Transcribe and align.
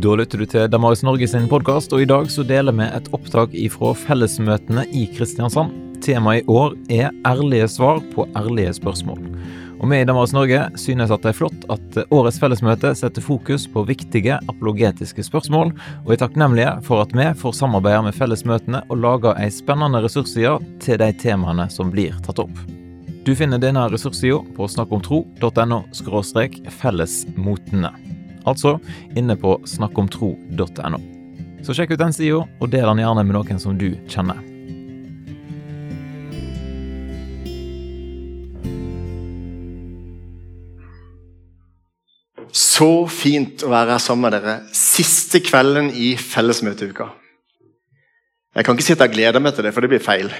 Da 0.00 0.14
lytter 0.16 0.40
du 0.40 0.46
til 0.48 0.68
Damaris 0.72 1.02
Norge 1.04 1.26
sin 1.28 1.44
podkast, 1.50 1.92
og 1.92 2.00
i 2.00 2.06
dag 2.08 2.30
så 2.32 2.40
deler 2.46 2.72
vi 2.72 2.86
et 2.86 3.08
opptak 3.12 3.52
ifra 3.52 3.90
fellesmøtene 3.98 4.86
i 4.96 5.02
Kristiansand. 5.12 5.74
Temaet 6.00 6.40
i 6.40 6.46
år 6.48 6.76
er 6.88 7.10
ærlige 7.28 7.66
svar 7.68 7.98
på 8.14 8.24
ærlige 8.38 8.72
spørsmål. 8.78 9.18
Og 9.76 9.90
vi 9.90 9.98
i 10.00 10.06
Damaris 10.08 10.32
Norge 10.32 10.62
synes 10.80 11.12
at 11.12 11.20
det 11.20 11.34
er 11.34 11.36
flott 11.36 11.66
at 11.74 11.98
årets 12.16 12.40
fellesmøte 12.40 12.94
setter 12.96 13.20
fokus 13.24 13.66
på 13.68 13.82
viktige 13.90 14.38
apologetiske 14.48 15.26
spørsmål, 15.26 15.74
og 16.06 16.14
er 16.14 16.22
takknemlige 16.22 16.72
for 16.86 17.04
at 17.04 17.12
vi 17.12 17.26
får 17.42 17.58
samarbeide 17.58 18.06
med 18.08 18.16
fellesmøtene 18.16 18.80
og 18.88 19.02
lage 19.04 19.34
ei 19.36 19.50
spennende 19.52 20.00
ressursside 20.00 20.54
til 20.80 20.96
de 21.02 21.10
temaene 21.20 21.68
som 21.68 21.92
blir 21.92 22.16
tatt 22.24 22.40
opp. 22.40 22.56
Du 23.28 23.34
finner 23.36 23.60
denne 23.60 23.84
ressurssida 23.92 24.40
på 24.56 24.70
snakkomtro.no 24.78 25.82
fellesmotene. 26.80 27.92
Altså 28.50 28.76
inne 29.16 29.36
på 29.38 29.56
snakkomtro.no. 29.68 31.00
Så 31.62 31.76
sjekk 31.76 31.94
ut 31.94 32.00
den 32.00 32.14
sida, 32.16 32.42
og 32.42 32.72
del 32.72 32.88
den 32.88 33.02
gjerne 33.02 33.26
med 33.26 33.36
noen 33.36 33.60
som 33.62 33.76
du 33.78 33.92
kjenner. 34.10 34.40
Så 42.50 43.06
fint 43.12 43.62
å 43.62 43.70
være 43.70 43.94
her 43.94 44.02
sammen 44.02 44.26
med 44.26 44.34
dere 44.38 44.54
siste 44.74 45.42
kvelden 45.44 45.92
i 45.94 46.14
fellesmøteuka. 46.18 47.10
Jeg 48.56 48.66
kan 48.66 48.74
ikke 48.74 48.86
si 48.88 48.94
at 48.96 49.04
jeg 49.04 49.14
gleder 49.14 49.42
meg 49.44 49.54
til 49.54 49.68
det, 49.68 49.74
for 49.76 49.84
det 49.84 49.92
blir 49.92 50.02
feil. 50.02 50.32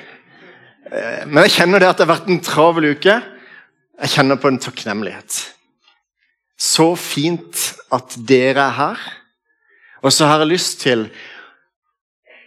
Eh, 0.91 1.27
men 1.29 1.45
jeg 1.47 1.61
kjenner 1.61 1.83
det 1.83 1.91
at 1.93 2.01
det 2.01 2.09
har 2.09 2.17
vært 2.17 2.33
en 2.33 2.43
travel 2.43 2.89
uke. 2.97 3.21
Jeg 4.01 4.15
kjenner 4.17 4.41
på 4.41 4.51
en 4.51 4.59
takknemlighet. 4.59 5.37
Så 6.61 6.89
fint 6.99 7.69
at 7.93 8.17
dere 8.29 8.67
er 8.69 8.77
her. 8.77 9.05
Og 10.03 10.13
så 10.13 10.27
har 10.27 10.41
jeg 10.41 10.53
lyst 10.53 10.81
til 10.85 11.09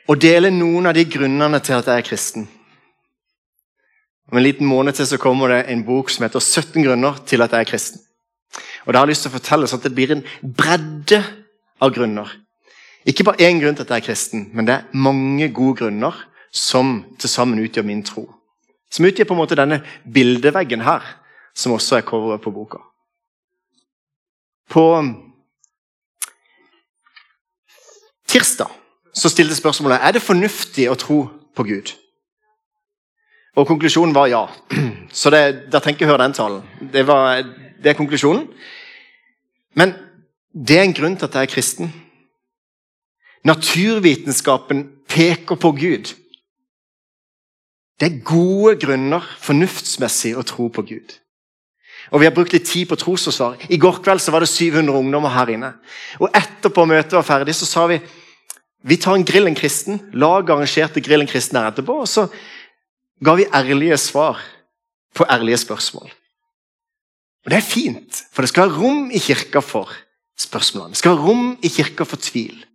å 0.10 0.16
dele 0.20 0.52
noen 0.52 0.90
av 0.90 0.96
de 0.98 1.06
grunnene 1.08 1.60
til 1.64 1.78
at 1.78 1.88
jeg 1.88 2.02
er 2.02 2.08
kristen. 2.08 2.48
Om 4.32 4.40
en 4.40 4.46
liten 4.46 4.68
måned 4.68 4.98
til 4.98 5.08
så 5.08 5.20
kommer 5.22 5.52
det 5.52 5.66
en 5.70 5.84
bok 5.86 6.10
som 6.10 6.26
heter 6.26 6.42
17 6.42 6.82
grunner 6.84 7.20
til 7.28 7.44
at 7.46 7.54
jeg 7.54 7.66
er 7.66 7.70
kristen. 7.70 8.02
Og 8.84 8.92
det 8.92 9.00
har 9.00 9.08
jeg 9.08 9.14
lyst 9.14 9.26
til 9.28 9.32
å 9.32 9.38
fortelle 9.38 9.70
sånn 9.70 9.82
at 9.82 9.88
det 9.88 9.96
blir 9.96 10.14
en 10.16 10.24
bredde 10.42 11.20
av 11.84 11.94
grunner. 11.96 12.30
Ikke 13.08 13.26
bare 13.28 13.44
én 13.44 13.60
grunn 13.60 13.76
til 13.76 13.86
at 13.86 13.92
jeg 13.94 14.04
er 14.04 14.08
kristen, 14.08 14.48
men 14.56 14.68
det 14.68 14.76
er 14.76 14.96
mange 14.96 15.50
gode 15.56 15.84
grunner 15.84 16.18
som 16.54 17.02
til 17.20 17.32
sammen 17.32 17.62
utgjør 17.64 17.86
min 17.88 18.04
tro. 18.06 18.26
Som 18.92 19.08
utgjør 19.10 19.28
på 19.28 19.36
en 19.36 19.42
måte 19.42 19.58
denne 19.58 19.82
bildeveggen 20.14 20.84
her, 20.86 21.04
som 21.56 21.76
også 21.76 21.98
er 21.98 22.08
coveret 22.08 22.42
på 22.44 22.54
boka. 22.54 22.80
På 24.70 24.86
tirsdag 28.34 28.72
så 29.14 29.30
stilte 29.30 29.56
spørsmålet 29.56 30.02
er 30.02 30.16
det 30.16 30.26
fornuftig 30.26 30.88
å 30.90 30.98
tro 30.98 31.20
på 31.54 31.66
Gud. 31.68 31.94
Og 33.54 33.68
konklusjonen 33.70 34.16
var 34.16 34.32
ja. 34.32 34.48
Så 35.14 35.30
det, 35.30 35.70
da 35.70 35.78
tenker 35.78 36.04
jeg 36.04 36.10
å 36.10 36.14
høre 36.16 36.26
den 36.26 36.34
talen. 36.34 36.64
Det, 36.94 37.04
var, 37.06 37.44
det 37.78 37.92
er 37.92 38.00
konklusjonen. 38.00 38.48
Men 39.78 39.94
det 40.54 40.80
er 40.80 40.88
en 40.88 40.96
grunn 40.98 41.18
til 41.18 41.30
at 41.30 41.38
jeg 41.38 41.48
er 41.48 41.54
kristen. 41.54 41.94
Naturvitenskapen 43.46 44.88
peker 45.10 45.60
på 45.62 45.74
Gud. 45.78 46.16
Det 48.02 48.10
er 48.10 48.24
gode 48.26 48.80
grunner 48.82 49.28
fornuftsmessig 49.44 50.34
å 50.34 50.46
tro 50.48 50.72
på 50.74 50.86
Gud. 50.90 51.20
Og 52.12 52.20
Vi 52.20 52.26
har 52.26 52.34
brukt 52.36 52.54
litt 52.54 52.66
tid 52.68 52.90
på 52.90 52.98
trosforsvar. 53.00 53.62
I 53.70 53.78
går 53.78 54.02
kveld 54.04 54.22
så 54.22 54.34
var 54.34 54.44
det 54.44 54.50
700 54.50 54.98
ungdommer 54.98 55.32
her 55.38 55.54
inne. 55.54 55.72
Og 56.20 56.34
Etterpå 56.34 56.88
møtet 56.90 57.14
var 57.16 57.28
ferdig, 57.28 57.56
så 57.56 57.70
sa 57.70 57.86
vi 57.88 58.02
vi 58.84 58.98
tar 58.98 59.16
en 59.16 59.26
Grill 59.26 59.48
en 59.48 59.56
kristen. 59.56 60.00
lag 60.14 60.50
arrangerte 60.50 61.02
Grill 61.02 61.22
en 61.22 61.28
kristen 61.28 61.58
her 61.58 61.72
etterpå. 61.72 62.02
Og 62.04 62.08
så 62.08 62.28
ga 63.24 63.36
vi 63.40 63.48
ærlige 63.48 63.98
svar 63.98 64.42
på 65.16 65.26
ærlige 65.30 65.58
spørsmål. 65.58 66.12
Og 67.46 67.52
Det 67.52 67.58
er 67.58 67.62
fint, 67.62 68.24
for 68.32 68.42
det 68.42 68.50
skal 68.50 68.70
være 68.70 68.80
rom 68.80 69.12
i 69.12 69.20
kirka 69.20 69.60
for 69.60 69.92
spørsmålene. 70.40 70.92
Det 70.92 70.98
skal 70.98 71.12
være 71.12 71.26
rom 71.28 71.58
i 71.64 71.68
kirka 71.68 72.04
for 72.04 72.18
tvil. 72.18 72.66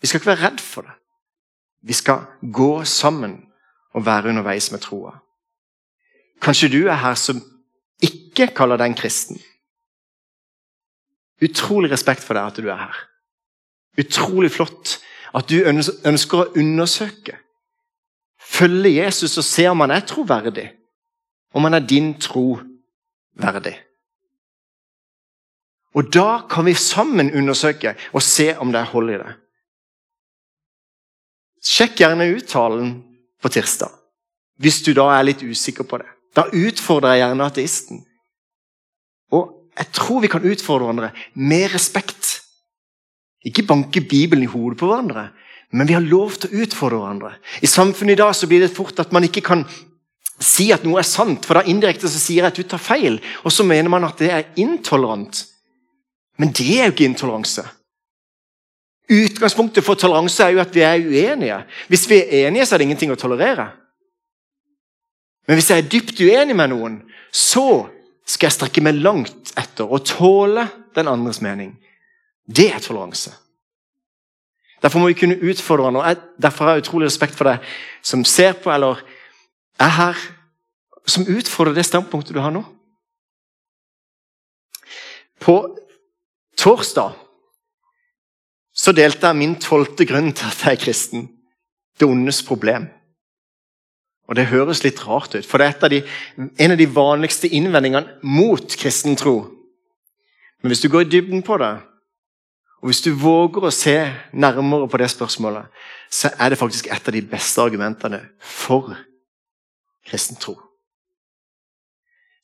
Vi 0.00 0.06
skal 0.06 0.18
ikke 0.18 0.26
være 0.26 0.46
redd 0.46 0.60
for 0.60 0.82
det. 0.82 0.96
Vi 1.82 1.92
skal 1.92 2.26
gå 2.52 2.84
sammen 2.84 3.46
og 3.94 4.06
være 4.06 4.28
underveis 4.28 4.70
med 4.72 4.80
troa. 4.80 5.18
Kanskje 6.42 6.68
du 6.68 6.88
er 6.88 6.96
her 6.96 7.14
som 7.14 7.42
ikke 8.02 8.46
kaller 8.56 8.76
deg 8.76 8.90
en 8.90 8.98
kristen. 8.98 9.40
Utrolig 11.42 11.90
respekt 11.90 12.24
for 12.24 12.34
deg 12.34 12.46
at 12.46 12.60
du 12.60 12.68
er 12.68 12.76
her. 12.76 12.96
Utrolig 13.98 14.50
flott 14.50 15.00
at 15.34 15.50
du 15.50 15.60
ønsker 15.64 16.40
å 16.40 16.50
undersøke. 16.58 17.36
Følge 18.40 18.96
Jesus 18.96 19.38
og 19.38 19.46
se 19.46 19.68
om 19.70 19.84
han 19.84 19.94
er 19.94 20.06
troverdig. 20.06 20.66
Om 21.54 21.66
han 21.66 21.78
er 21.78 21.86
din 21.86 22.12
tro 22.20 22.58
verdig. 23.38 23.76
Og 25.94 26.10
da 26.14 26.42
kan 26.50 26.66
vi 26.66 26.74
sammen 26.78 27.32
undersøke 27.34 27.96
og 28.12 28.22
se 28.22 28.52
om 28.58 28.72
det 28.72 28.80
er 28.80 28.92
hold 28.92 29.10
i 29.10 29.18
det. 29.18 29.32
Sjekk 31.60 31.98
gjerne 32.00 32.30
ut 32.30 32.46
talen 32.48 32.92
på 33.42 33.50
tirsdag, 33.52 33.90
hvis 34.62 34.80
du 34.86 34.94
da 34.96 35.10
er 35.12 35.26
litt 35.26 35.42
usikker 35.42 35.84
på 35.84 35.98
det. 36.00 36.08
Da 36.36 36.46
utfordrer 36.46 37.16
jeg 37.16 37.24
gjerne 37.24 37.48
ateisten. 37.50 38.04
Og 39.34 39.50
jeg 39.76 39.92
tror 39.96 40.22
vi 40.22 40.30
kan 40.30 40.46
utfordre 40.46 40.86
hverandre 40.86 41.10
med 41.34 41.74
respekt. 41.74 42.38
Ikke 43.46 43.64
banke 43.66 44.02
Bibelen 44.04 44.44
i 44.44 44.50
hodet 44.50 44.78
på 44.80 44.88
hverandre, 44.90 45.30
men 45.72 45.88
vi 45.88 45.94
har 45.96 46.04
lov 46.04 46.34
til 46.36 46.50
å 46.50 46.64
utfordre 46.64 46.98
hverandre. 47.00 47.30
I 47.62 47.70
samfunnet 47.70 48.18
i 48.18 48.20
dag 48.20 48.34
så 48.36 48.48
blir 48.50 48.64
det 48.64 48.74
fort 48.74 48.98
at 49.00 49.14
man 49.14 49.24
ikke 49.24 49.44
kan 49.46 49.64
si 50.40 50.70
at 50.72 50.84
noe 50.84 51.00
er 51.00 51.08
sant, 51.08 51.44
for 51.46 51.58
da 51.58 51.68
indirekte 51.68 52.08
så 52.08 52.20
sier 52.20 52.42
jeg 52.42 52.50
at 52.50 52.58
du 52.58 52.64
tar 52.68 52.82
feil, 52.82 53.20
og 53.44 53.52
så 53.54 53.64
mener 53.66 53.92
man 53.92 54.08
at 54.08 54.20
det 54.20 54.30
er 54.34 54.48
intolerant. 54.60 55.44
Men 56.40 56.52
det 56.56 56.68
er 56.78 56.88
jo 56.88 56.94
ikke 56.94 57.08
intoleranse. 57.08 57.66
Utgangspunktet 59.10 59.84
for 59.84 59.98
toleranse 59.98 60.44
er 60.44 60.54
jo 60.54 60.62
at 60.62 60.74
vi 60.74 60.84
er 60.86 61.02
uenige. 61.02 61.58
Hvis 61.90 62.06
vi 62.08 62.20
er 62.20 62.46
enige, 62.46 62.66
så 62.66 62.74
er 62.74 62.80
det 62.80 62.88
ingenting 62.88 63.12
å 63.12 63.18
tolerere. 63.20 63.66
Men 65.48 65.58
hvis 65.58 65.70
jeg 65.72 65.82
er 65.82 65.90
dypt 65.90 66.20
uenig 66.22 66.56
med 66.56 66.70
noen, 66.72 67.00
så 67.34 67.88
skal 68.28 68.48
jeg 68.48 68.56
strekke 68.56 68.84
meg 68.86 69.00
langt 69.02 69.52
etter 69.58 69.90
og 69.90 70.04
tåle 70.06 70.68
den 70.94 71.10
andres 71.10 71.40
mening. 71.42 71.74
Det 72.46 72.68
er 72.74 72.78
toleranse. 72.82 73.32
Derfor 74.82 74.98
må 74.98 75.10
vi 75.10 75.18
kunne 75.20 75.40
utfordre 75.50 75.90
hverandre. 75.90 76.16
Derfor 76.42 76.64
har 76.64 76.72
jeg 76.72 76.86
utrolig 76.86 77.06
respekt 77.06 77.36
for 77.36 77.50
deg 77.50 77.64
som 78.02 78.24
ser 78.24 78.52
på 78.52 78.72
eller 78.72 79.02
er 79.80 79.92
her, 79.96 80.20
som 81.06 81.28
utfordrer 81.28 81.76
det 81.76 81.84
standpunktet 81.88 82.34
du 82.34 82.40
har 82.40 82.52
nå. 82.54 82.62
På 85.40 85.56
torsdag 86.56 87.16
så 88.76 88.92
delte 88.96 89.26
jeg 89.28 89.36
min 89.36 89.58
tolvte 89.60 90.06
grunn 90.08 90.32
til 90.32 90.48
at 90.48 90.64
jeg 90.64 90.78
er 90.78 90.84
kristen. 90.84 91.28
Det 92.00 92.08
ondes 92.08 92.42
problem. 92.46 92.88
Og 94.30 94.36
Det 94.36 94.46
høres 94.46 94.84
litt 94.84 95.00
rart 95.08 95.34
ut, 95.34 95.46
for 95.46 95.58
det 95.58 95.66
er 95.66 95.84
av 95.84 95.90
de, 95.90 96.02
en 96.38 96.72
av 96.72 96.78
de 96.78 96.86
vanligste 96.86 97.48
innvendingene 97.50 98.20
mot 98.22 98.76
kristen 98.78 99.16
tro. 99.18 99.40
Men 100.62 100.70
hvis 100.70 100.84
du 100.84 100.88
går 100.88 101.00
i 101.02 101.10
dybden 101.10 101.42
på 101.42 101.56
det, 101.58 101.72
og 102.80 102.88
hvis 102.88 103.02
du 103.04 103.10
våger 103.12 103.66
å 103.66 103.72
se 103.74 103.96
nærmere 104.32 104.88
på 104.88 104.98
det 105.00 105.10
spørsmålet, 105.12 105.68
så 106.10 106.30
er 106.40 106.50
det 106.50 106.58
faktisk 106.58 106.88
et 106.88 107.08
av 107.08 107.14
de 107.14 107.22
beste 107.22 107.60
argumentene 107.60 108.22
for 108.40 108.94
kristen 110.08 110.38
tro. 110.40 110.56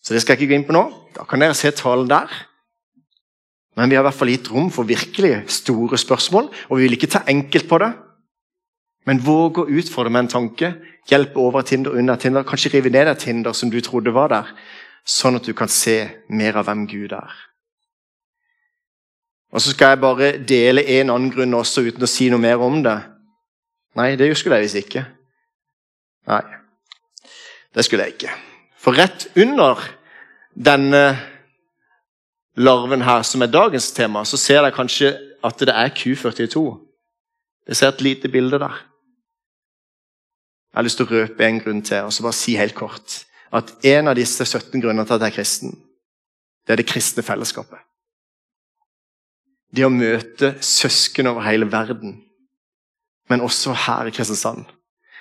Så 0.04 0.14
det 0.14 0.20
skal 0.22 0.36
jeg 0.36 0.44
ikke 0.44 0.52
gå 0.52 0.58
inn 0.60 0.66
på 0.68 0.76
nå. 0.76 0.84
Da 1.16 1.24
kan 1.26 1.40
dere 1.42 1.56
se 1.56 1.72
talen 1.74 2.06
der. 2.10 2.30
Men 3.76 3.90
vi 3.90 3.96
har 3.96 4.04
i 4.04 4.06
hvert 4.06 4.16
fall 4.16 4.30
gitt 4.30 4.50
rom 4.52 4.68
for 4.72 4.88
virkelig 4.88 5.40
store 5.52 5.98
spørsmål, 5.98 6.52
og 6.68 6.78
vi 6.78 6.86
vil 6.86 6.96
ikke 6.96 7.10
ta 7.16 7.24
enkelt 7.28 7.66
på 7.68 7.80
det. 7.82 7.90
Men 9.08 9.22
våg 9.24 9.62
å 9.62 9.66
utfordre 9.66 10.12
med 10.12 10.26
en 10.26 10.32
tanke. 10.36 10.72
Hjelpe 11.10 11.40
over 11.40 11.62
et 11.62 11.72
hinder, 11.74 11.96
under 11.96 12.14
et 12.14 12.28
hinder. 12.28 12.46
Kanskje 12.46 12.76
rive 12.76 12.92
ned 12.92 13.08
et 13.10 13.26
hinder 13.28 13.56
som 13.56 13.70
du 13.72 13.80
trodde 13.80 14.14
var 14.14 14.32
der, 14.32 14.54
sånn 15.06 15.38
at 15.38 15.46
du 15.46 15.54
kan 15.56 15.70
se 15.70 15.98
mer 16.28 16.58
av 16.60 16.68
hvem 16.68 16.86
Gud 16.90 17.14
er. 17.16 17.34
Og 19.52 19.60
Så 19.60 19.72
skal 19.72 19.94
jeg 19.94 20.00
bare 20.00 20.32
dele 20.48 20.84
en 20.98 21.10
annen 21.10 21.30
grunn 21.30 21.54
også, 21.54 21.86
uten 21.86 22.02
å 22.02 22.10
si 22.10 22.28
noe 22.30 22.42
mer 22.42 22.60
om 22.62 22.82
det. 22.82 22.98
Nei, 23.96 24.16
det 24.16 24.28
skulle 24.36 24.58
jeg 24.58 24.66
visst 24.66 24.80
ikke. 24.82 25.04
Nei, 26.26 26.42
det 27.74 27.84
skulle 27.84 28.08
jeg 28.08 28.16
ikke. 28.16 28.34
For 28.76 28.98
rett 28.98 29.28
under 29.38 29.80
denne 30.52 31.04
larven 32.56 33.04
her, 33.06 33.22
som 33.22 33.42
er 33.42 33.52
dagens 33.52 33.92
tema, 33.92 34.24
så 34.24 34.36
ser 34.40 34.62
dere 34.62 34.74
kanskje 34.74 35.14
at 35.44 35.62
det 35.62 35.72
er 35.72 35.94
Q42. 35.94 36.66
Jeg 37.68 37.76
ser 37.78 37.94
et 37.94 38.04
lite 38.04 38.28
bilde 38.28 38.58
der. 38.58 38.76
Jeg 40.72 40.78
har 40.80 40.84
lyst 40.84 41.00
til 41.00 41.08
å 41.08 41.14
røpe 41.14 41.46
en 41.46 41.60
grunn 41.62 41.82
til, 41.82 42.04
og 42.04 42.12
så 42.12 42.26
bare 42.26 42.36
si 42.36 42.56
helt 42.58 42.76
kort 42.76 43.22
at 43.54 43.70
en 43.86 44.10
av 44.10 44.16
disse 44.18 44.44
17 44.44 44.82
grunnene 44.82 45.06
til 45.06 45.16
at 45.16 45.22
jeg 45.24 45.32
er 45.32 45.36
kristen, 45.38 45.76
det 46.66 46.74
er 46.74 46.82
det 46.82 46.88
kristne 46.90 47.22
fellesskapet. 47.24 47.85
Det 49.74 49.84
å 49.86 49.92
møte 49.92 50.54
søsken 50.62 51.28
over 51.30 51.44
hele 51.46 51.68
verden, 51.72 52.20
men 53.28 53.42
også 53.42 53.74
her 53.86 54.06
i 54.06 54.14
Kristiansand. 54.14 54.64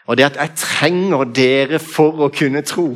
Og 0.05 0.17
det 0.17 0.27
at 0.27 0.37
jeg 0.37 0.57
trenger 0.61 1.25
dere 1.33 1.79
for 1.81 2.27
å 2.27 2.29
kunne 2.33 2.61
tro. 2.65 2.91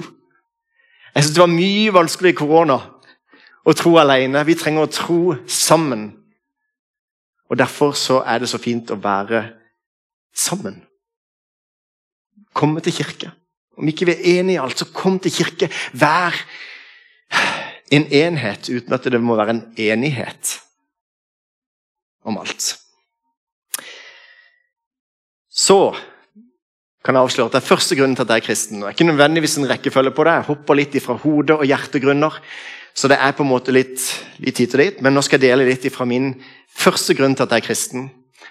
Jeg 1.15 1.23
synes 1.23 1.35
Det 1.35 1.41
var 1.41 1.53
mye 1.53 1.93
vanskelig 1.93 2.33
i 2.33 2.37
korona 2.37 2.77
å 3.65 3.73
tro 3.73 3.95
alene. 3.97 4.45
Vi 4.45 4.55
trenger 4.55 4.85
å 4.85 4.93
tro 4.93 5.21
sammen. 5.47 6.11
Og 7.49 7.57
Derfor 7.57 7.97
så 7.97 8.21
er 8.21 8.39
det 8.39 8.49
så 8.49 8.61
fint 8.61 8.91
å 8.93 8.99
være 9.01 9.41
sammen. 10.35 10.83
Komme 12.53 12.81
til 12.85 12.93
kirke. 12.93 13.31
Om 13.77 13.89
ikke 13.89 14.05
vi 14.05 14.13
er 14.13 14.39
enige 14.39 14.59
i 14.59 14.61
alt, 14.61 14.77
så 14.77 14.85
kom 14.93 15.17
til 15.19 15.33
kirke. 15.33 15.69
Vær 15.93 16.35
en 17.91 18.05
enhet 18.05 18.69
uten 18.69 18.93
at 18.93 19.05
det 19.09 19.21
må 19.21 19.37
være 19.39 19.55
en 19.55 19.63
enighet 19.77 20.59
om 22.29 22.39
alt. 22.41 22.71
Så 25.49 25.79
kan 27.03 27.15
jeg 27.15 27.25
avsløre 27.25 27.49
at 27.49 27.55
det 27.55 27.61
er 27.61 27.69
første 27.69 27.95
grunnen 27.97 28.15
til 28.17 28.25
at 28.25 28.33
jeg 28.33 28.43
er 28.43 28.47
kristen. 28.47 28.79
Det 28.79 28.87
er 28.87 28.95
ikke 28.95 29.07
nødvendigvis 29.07 29.57
en 29.59 29.69
rekkefølge 29.69 30.13
på 30.15 30.25
det. 30.27 30.35
Jeg 30.37 30.49
hopper 30.49 30.77
litt 30.77 30.95
ifra 30.99 31.15
hode- 31.19 31.57
og 31.57 31.67
hjertegrunner. 31.67 32.39
Så 32.93 33.07
det 33.07 33.19
er 33.21 33.35
på 33.35 33.45
en 33.45 33.51
måte 33.51 33.73
litt, 33.73 34.01
litt 34.43 34.59
hit 34.59 34.75
og 34.75 34.83
dit. 34.83 35.01
Men 35.01 35.15
nå 35.15 35.23
skal 35.23 35.39
jeg 35.39 35.51
dele 35.51 35.67
litt 35.69 35.85
ifra 35.87 36.07
min 36.07 36.33
første 36.75 37.15
grunn 37.15 37.35
til 37.35 37.47
at 37.47 37.55
jeg 37.55 37.63
er 37.63 37.67
kristen. 37.69 38.09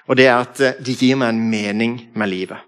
Og 0.09 0.17
det 0.17 0.29
er 0.29 0.41
at 0.41 0.61
eh, 0.65 0.79
de 0.81 0.97
gir 0.97 1.19
meg 1.21 1.35
en 1.35 1.43
mening 1.51 1.99
med 2.17 2.33
livet. 2.33 2.65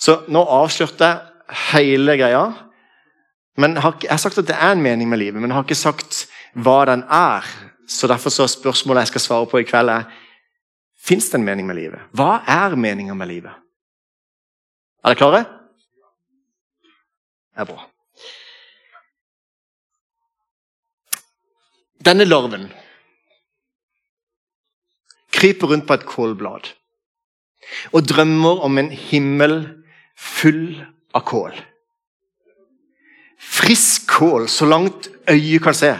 Så 0.00 0.22
nå 0.32 0.42
avslørte 0.44 1.08
jeg 1.08 1.60
hele 1.72 2.16
greia. 2.20 2.44
Men 3.60 3.76
jeg 3.76 3.82
har 3.82 4.20
sagt 4.20 4.38
at 4.40 4.48
det 4.48 4.56
er 4.56 4.72
en 4.72 4.84
mening 4.84 5.08
med 5.10 5.20
livet, 5.20 5.40
men 5.40 5.50
jeg 5.50 5.58
har 5.58 5.66
ikke 5.66 5.76
sagt 5.76 6.24
hva 6.54 6.84
den 6.88 7.02
er. 7.12 7.44
Så 7.90 8.06
derfor 8.06 8.30
så 8.30 8.46
spørsmålet 8.46 9.00
jeg 9.00 9.14
skal 9.14 9.24
svare 9.24 9.46
på 9.50 9.60
i 9.60 9.66
kveld, 9.66 9.90
er 9.90 10.26
Fins 11.00 11.30
det 11.30 11.38
en 11.38 11.44
mening 11.46 11.64
med 11.66 11.78
livet? 11.78 12.00
Hva 12.12 12.42
er 12.44 12.76
meninga 12.76 13.14
med 13.16 13.30
livet? 13.30 13.56
Er 15.00 15.14
dere 15.14 15.18
klare? 15.18 15.40
Det 17.50 17.64
er 17.64 17.68
bra. 17.70 17.86
Denne 22.04 22.26
larven 22.28 22.68
kryper 25.32 25.72
rundt 25.72 25.88
på 25.88 25.96
et 25.96 26.06
kålblad 26.08 26.68
og 27.96 28.06
drømmer 28.08 28.60
om 28.66 28.78
en 28.80 28.92
himmel 28.92 29.56
full 30.16 30.80
av 31.16 31.24
kål. 31.28 31.56
Frisk 33.40 34.08
kål 34.10 34.48
så 34.52 34.68
langt 34.68 35.08
øyet 35.30 35.64
kan 35.64 35.76
se. 35.76 35.94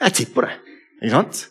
Jeg 0.00 0.12
tipper 0.12 0.46
det. 0.46 0.54
Ikke 1.02 1.14
sant? 1.14 1.48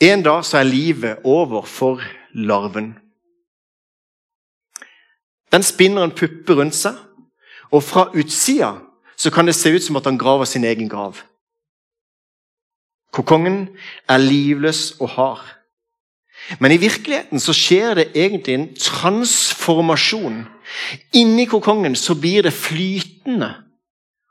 En 0.00 0.22
dag 0.24 0.44
så 0.44 0.58
er 0.58 0.68
livet 0.68 1.18
over 1.24 1.62
for 1.68 2.00
larven. 2.32 2.94
Den 5.52 5.62
spinner 5.62 6.04
en 6.04 6.14
puppe 6.14 6.54
rundt 6.54 6.76
seg, 6.78 6.96
og 7.70 7.82
fra 7.82 8.06
utsida 8.14 8.72
så 9.16 9.30
kan 9.30 9.46
det 9.46 9.54
se 9.58 9.74
ut 9.74 9.84
som 9.84 9.98
at 10.00 10.06
han 10.08 10.18
graver 10.18 10.48
sin 10.48 10.64
egen 10.64 10.88
grav. 10.88 11.18
Kokongen 13.12 13.68
er 14.08 14.22
livløs 14.22 14.94
og 15.00 15.08
hard. 15.08 15.42
Men 16.58 16.72
i 16.72 16.80
virkeligheten 16.80 17.40
så 17.40 17.52
skjer 17.52 17.94
det 17.94 18.06
egentlig 18.14 18.54
en 18.54 18.68
transformasjon. 18.74 20.44
Inni 21.12 21.44
kokongen 21.50 21.96
så 21.96 22.14
blir 22.14 22.42
det 22.46 22.52
flytende. 22.52 23.54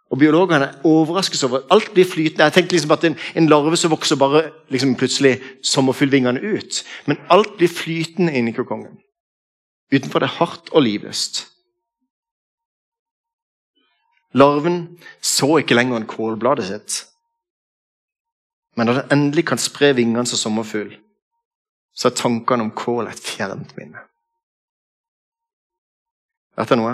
Og 0.10 0.18
Biologene 0.18 0.72
overraskes 0.84 1.44
over 1.46 1.68
alt 1.72 1.92
blir 1.94 2.06
flytende. 2.06 2.44
Jeg 2.44 2.54
tenkte 2.54 2.76
liksom 2.76 2.92
at 2.92 3.04
En, 3.04 3.18
en 3.36 3.50
larve 3.50 3.78
som 3.78 3.92
vokser 3.92 4.18
bare 4.18 4.52
liksom 4.70 4.96
plutselig 4.96 5.42
sommerfuglvingene 5.64 6.42
ut. 6.42 6.84
Men 7.06 7.22
alt 7.30 7.58
blir 7.58 7.70
flytende 7.70 8.34
inni 8.34 8.52
kokongen. 8.52 8.98
Utenfor 9.94 10.20
det 10.20 10.30
er 10.30 10.38
hardt 10.40 10.70
og 10.74 10.82
livløst. 10.82 11.46
Larven 14.34 15.00
så 15.22 15.58
ikke 15.58 15.78
lenger 15.78 15.98
en 15.98 16.10
kålbladet 16.10 16.66
sitt. 16.66 17.06
Men 18.78 18.88
da 18.88 18.94
den 18.94 19.12
endelig 19.12 19.46
kan 19.46 19.58
spre 19.58 19.94
vingene 19.98 20.26
som 20.26 20.38
sommerfugl, 20.38 20.94
så 21.94 22.10
er 22.10 22.18
tankene 22.18 22.64
om 22.64 22.72
kål 22.72 23.10
et 23.10 23.20
fjernt 23.20 23.74
minne. 23.78 24.06
Vet 26.58 26.70
du 26.70 26.78
noe? 26.78 26.94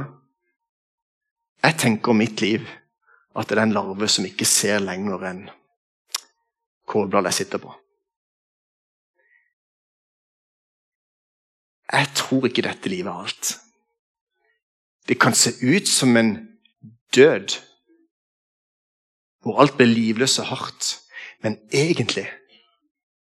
Jeg 1.63 1.77
tenker 1.81 2.11
om 2.11 2.19
mitt 2.19 2.41
liv 2.41 2.65
at 3.35 3.49
det 3.49 3.57
er 3.57 3.65
en 3.67 3.75
larve 3.75 4.07
som 4.11 4.25
ikke 4.27 4.47
ser 4.47 4.83
lenger 4.83 5.25
enn 5.29 5.41
kålbladet 6.87 7.33
jeg 7.33 7.39
sitter 7.41 7.61
på. 7.63 7.73
Jeg 11.91 12.11
tror 12.17 12.47
ikke 12.47 12.65
dette 12.65 12.89
livet 12.89 13.11
er 13.11 13.25
alt. 13.25 13.51
Det 15.05 15.19
kan 15.21 15.35
se 15.37 15.53
ut 15.61 15.87
som 15.87 16.15
en 16.17 16.31
død, 17.15 17.57
hvor 19.45 19.59
alt 19.61 19.75
blir 19.77 19.91
livløst 19.91 20.41
og 20.41 20.49
hardt. 20.53 20.95
Men 21.43 21.59
egentlig 21.69 22.25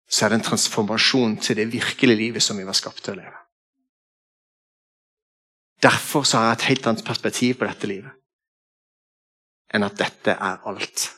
så 0.09 0.25
er 0.25 0.33
det 0.33 0.39
en 0.39 0.47
transformasjon 0.47 1.37
til 1.43 1.59
det 1.59 1.67
virkelige 1.73 2.17
livet 2.17 2.43
som 2.43 2.57
vi 2.57 2.65
var 2.65 2.79
skapt 2.79 3.03
til 3.05 3.17
å 3.17 3.19
leve. 3.19 3.43
Derfor 5.83 6.25
har 6.33 6.47
jeg 6.47 6.57
et 6.57 6.69
helt 6.71 6.87
annet 6.87 7.05
perspektiv 7.05 7.59
på 7.59 7.69
dette 7.69 7.91
livet 7.91 8.15
enn 9.75 9.87
at 9.87 9.99
dette 9.99 10.35
er 10.35 10.67
alt. 10.69 11.11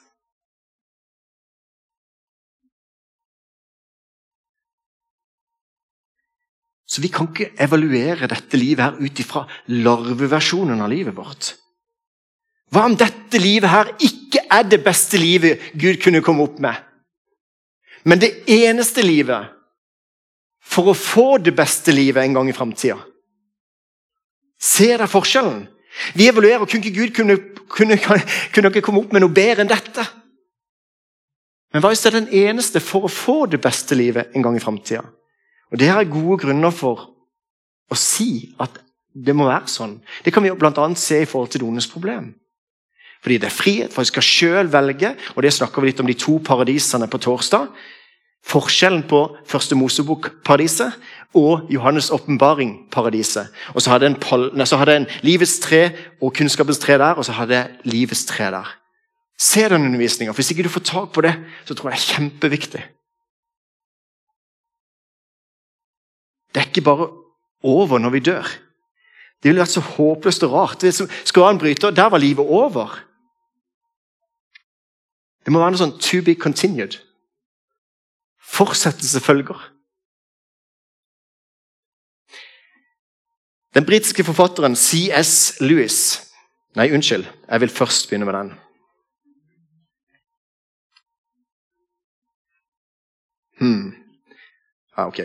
Så 6.89 7.03
vi 7.05 7.11
kan 7.13 7.29
ikke 7.29 7.53
evaluere 7.61 8.31
dette 8.31 8.57
livet 8.57 8.81
her 8.87 8.97
ut 8.97 9.21
ifra 9.21 9.45
larveversjonen 9.71 10.81
av 10.81 10.89
livet 10.91 11.17
vårt. 11.17 11.53
Hva 12.73 12.87
om 12.89 12.97
dette 12.97 13.41
livet 13.41 13.71
her 13.73 13.93
ikke 14.05 14.45
er 14.53 14.65
det 14.69 14.81
beste 14.85 15.21
livet 15.21 15.71
Gud 15.77 16.01
kunne 16.03 16.25
komme 16.25 16.45
opp 16.49 16.59
med? 16.65 16.77
Men 18.09 18.21
det 18.23 18.33
eneste 18.49 19.05
livet 19.05 19.53
for 20.65 20.91
å 20.91 20.97
få 20.97 21.39
det 21.45 21.55
beste 21.57 21.93
livet 21.93 22.25
en 22.25 22.37
gang 22.39 22.49
i 22.49 22.57
framtida? 22.57 22.99
Ser 24.59 24.97
dere 24.97 25.11
forskjellen? 25.11 25.67
Vi 26.15 26.29
evaluerer. 26.29 26.65
Kunne 26.67 26.85
ikke 26.85 27.01
Gud 27.01 27.15
kunne, 27.17 27.37
kunne, 27.69 27.99
kunne 28.55 28.73
ikke 28.73 28.85
komme 28.87 29.03
opp 29.05 29.15
med 29.15 29.25
noe 29.25 29.35
bedre 29.35 29.65
enn 29.65 29.71
dette? 29.71 30.07
Men 31.73 31.85
hva 31.85 31.93
hvis 31.93 32.03
det 32.05 32.11
er 32.11 32.21
den 32.21 32.35
eneste 32.49 32.81
for 32.81 33.07
å 33.07 33.13
få 33.13 33.39
det 33.53 33.61
beste 33.61 33.97
livet 33.99 34.33
en 34.35 34.45
gang 34.45 34.57
i 34.57 34.63
framtida? 34.63 35.05
Og 35.69 35.81
det 35.81 35.91
er 35.93 36.09
gode 36.09 36.41
grunner 36.47 36.73
for 36.73 37.11
å 37.89 37.97
si 37.99 38.55
at 38.61 38.81
det 39.13 39.35
må 39.37 39.49
være 39.49 39.69
sånn. 39.71 39.99
Det 40.25 40.33
kan 40.33 40.45
vi 40.45 40.53
bl.a. 40.55 40.87
se 40.97 41.23
i 41.23 41.29
forhold 41.29 41.53
til 41.53 41.65
Dones 41.65 41.89
problem. 41.91 42.31
Fordi 43.25 43.39
det 43.43 43.49
er 43.49 43.55
frihet, 43.55 43.93
for 43.93 44.05
vi 44.05 44.13
skal 44.13 44.25
sjøl 44.25 44.69
velge, 44.71 45.11
og 45.35 45.43
det 45.43 45.53
snakker 45.57 45.83
vi 45.83 45.91
litt 45.91 46.03
om 46.03 46.09
de 46.09 46.15
to 46.19 46.37
paradisene 46.45 47.09
på 47.11 47.21
torsdag. 47.25 47.67
Forskjellen 48.47 49.03
på 49.09 49.37
Første 49.47 49.75
Mosebok-paradiset 49.75 50.93
og 51.35 51.69
Johannes' 51.71 52.13
åpenbaring-paradiset. 52.13 53.49
Og 53.75 53.83
så 53.83 53.91
hadde, 53.91 54.07
en, 54.07 54.67
så 54.67 54.77
hadde 54.77 54.97
en 54.97 55.07
livets 55.23 55.59
tre 55.59 55.91
og 56.23 56.33
kunnskapens 56.35 56.79
tre 56.79 56.99
der, 56.99 57.19
og 57.19 57.25
så 57.25 57.33
hadde 57.33 57.55
jeg 57.55 57.71
livets 57.85 58.25
tre 58.25 58.45
der. 58.45 58.77
Se 59.39 59.69
den 59.69 59.85
undervisninga. 59.85 60.33
Hvis 60.33 60.51
ikke 60.51 60.63
du 60.63 60.69
får 60.69 60.81
tak 60.81 61.13
på 61.13 61.21
det, 61.21 61.35
så 61.65 61.75
tror 61.75 61.91
jeg 61.91 61.99
det 61.99 62.05
er 62.05 62.15
kjempeviktig. 62.15 62.87
Det 66.55 66.63
er 66.63 66.67
ikke 66.67 66.81
bare 66.81 67.11
over 67.63 67.99
når 67.99 68.11
vi 68.11 68.19
dør. 68.19 68.47
Det 69.43 69.51
ville 69.51 69.63
vært 69.63 69.77
så 69.77 69.81
håpløst 69.81 70.43
og 70.43 70.53
rart. 70.53 70.85
Skåren 71.25 71.59
bryter, 71.59 71.91
der 71.91 72.09
var 72.11 72.19
livet 72.19 72.47
over. 72.47 72.99
Det 75.45 75.53
må 75.53 75.61
være 75.61 75.71
noe 75.71 75.81
sånn 75.81 75.99
'to 76.01 76.25
be 76.25 76.35
continued'. 76.35 77.08
Fortsettelse 78.49 79.21
følger. 79.21 79.59
Den 83.77 83.87
britiske 83.87 84.25
forfatteren 84.25 84.77
C.S. 84.77 85.61
Lewis 85.61 86.25
Nei, 86.77 86.93
unnskyld. 86.95 87.25
Jeg 87.49 87.61
vil 87.61 87.73
først 87.73 88.07
begynne 88.07 88.27
med 88.29 88.37
den. 88.37 88.51
Hmm. 93.59 93.87
Ja, 94.95 95.07
ok. 95.09 95.21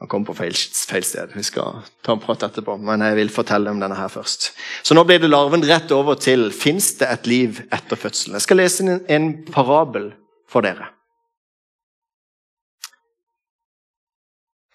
Han 0.00 0.08
kom 0.08 0.24
på 0.24 0.34
feil, 0.36 0.56
feil, 0.88 1.04
sted. 1.04 1.32
Vi 1.36 1.44
skal 1.46 1.80
ta 2.04 2.12
en 2.16 2.20
prat 2.20 2.44
etterpå, 2.44 2.76
men 2.80 3.04
jeg 3.04 3.16
vil 3.18 3.32
fortelle 3.32 3.72
om 3.72 3.80
denne 3.80 3.96
her 3.96 4.12
først. 4.12 4.50
Så 4.84 4.96
Nå 4.96 5.04
blir 5.08 5.20
det 5.22 5.30
larven 5.30 5.64
rett 5.64 5.92
over 5.96 6.16
til 6.20 6.50
fins 6.56 6.92
det 7.00 7.08
et 7.08 7.28
liv 7.30 7.62
etter 7.72 8.00
fødselen. 8.00 8.36
Jeg 8.36 8.48
skal 8.48 8.60
lese 8.60 8.84
en, 8.84 9.02
en 9.08 9.30
parabel 9.48 10.10
for 10.48 10.66
dere. 10.66 10.90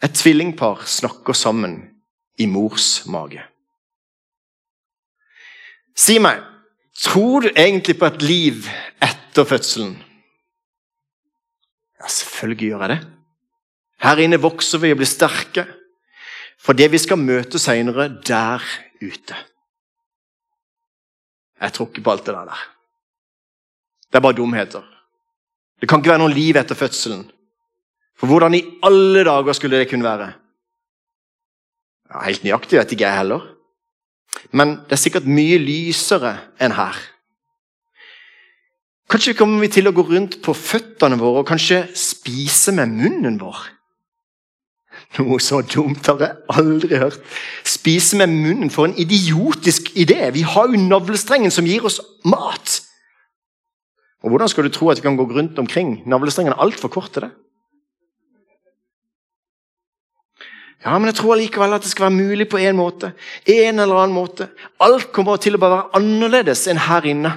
Et 0.06 0.14
tvillingpar 0.14 0.84
snakker 0.86 1.34
sammen 1.34 1.80
i 2.38 2.46
mors 2.46 3.06
mage. 3.10 3.42
Si 5.98 6.20
meg, 6.22 6.44
tror 7.02 7.48
du 7.48 7.50
egentlig 7.56 7.96
på 7.98 8.10
et 8.12 8.22
liv 8.22 8.68
etter 9.02 9.48
fødselen? 9.48 9.96
Ja, 12.02 12.08
selvfølgelig 12.12 12.70
gjør 12.70 12.86
jeg 12.86 12.94
det. 12.94 13.00
Her 14.06 14.22
inne 14.22 14.42
vokser 14.44 14.84
vi 14.84 14.92
og 14.94 15.00
blir 15.02 15.10
sterke 15.10 15.66
for 16.62 16.78
det 16.78 16.92
vi 16.94 17.02
skal 17.02 17.22
møte 17.22 17.62
seinere 17.62 18.10
der 18.28 18.64
ute. 19.02 19.38
Jeg 21.62 21.74
tror 21.74 21.90
ikke 21.90 22.04
på 22.06 22.14
alt 22.14 22.26
det 22.28 22.36
der. 22.36 22.66
Det 24.12 24.20
er 24.20 24.26
bare 24.28 24.38
dumheter. 24.38 24.84
Det 25.82 25.90
kan 25.90 26.02
ikke 26.02 26.14
være 26.14 26.22
noe 26.22 26.34
liv 26.34 26.58
etter 26.60 26.78
fødselen. 26.78 27.24
For 28.20 28.32
hvordan 28.32 28.56
i 28.56 28.64
alle 28.84 29.26
dager 29.28 29.58
skulle 29.58 29.80
det 29.80 29.90
kunne 29.90 30.08
være? 30.08 30.32
Ja, 32.14 32.24
helt 32.28 32.46
nøyaktig 32.46 32.80
vet 32.80 32.96
ikke 32.96 33.08
jeg 33.08 33.18
heller. 33.18 33.44
Men 34.52 34.78
det 34.86 34.96
er 34.96 35.02
sikkert 35.02 35.28
mye 35.28 35.58
lysere 35.60 36.38
enn 36.62 36.76
her. 36.78 36.98
Kanskje 39.12 39.36
kommer 39.38 39.62
vi 39.62 39.70
til 39.70 39.88
å 39.88 39.94
gå 39.94 40.06
rundt 40.08 40.40
på 40.46 40.54
føttene 40.58 41.18
våre 41.20 41.44
og 41.44 41.50
kanskje 41.50 41.84
spise 41.98 42.74
med 42.76 42.94
munnen 42.94 43.38
vår. 43.42 43.60
Noe 45.20 45.38
så 45.44 45.62
dumt 45.62 46.08
har 46.10 46.24
jeg 46.24 46.58
aldri 46.60 46.98
hørt. 47.00 47.20
Spise 47.68 48.18
med 48.20 48.32
munnen, 48.32 48.72
for 48.74 48.88
en 48.88 48.98
idiotisk 49.00 49.92
idé! 49.96 50.32
Vi 50.34 50.44
har 50.48 50.72
jo 50.72 50.82
navlestrengen 50.82 51.54
som 51.54 51.68
gir 51.68 51.86
oss 51.88 52.02
mat. 52.26 52.80
Og 54.26 54.34
Hvordan 54.34 54.50
skal 54.50 54.66
du 54.66 54.74
tro 54.74 54.90
at 54.90 55.00
vi 55.00 55.06
kan 55.06 55.20
gå 55.20 55.28
rundt 55.30 55.60
omkring? 55.62 56.00
Navlestrengen 56.10 56.56
er 56.56 56.64
altfor 56.66 56.90
kort 56.92 57.14
til 57.14 57.28
det. 57.28 57.32
Ja, 60.86 61.00
men 61.00 61.10
jeg 61.10 61.18
tror 61.18 61.40
likevel 61.40 61.74
at 61.74 61.82
det 61.82 61.90
skal 61.90 62.12
være 62.12 62.20
mulig 62.20 62.46
på 62.50 62.60
en 62.62 62.78
måte. 62.78 63.16
En 63.50 63.82
eller 63.82 64.04
annen 64.04 64.14
måte. 64.14 64.52
Alt 64.86 65.10
kommer 65.16 65.40
til 65.42 65.58
å 65.58 65.62
bare 65.62 65.80
være 65.80 65.98
annerledes 65.98 66.68
enn 66.70 66.82
her 66.86 67.08
inne. 67.10 67.32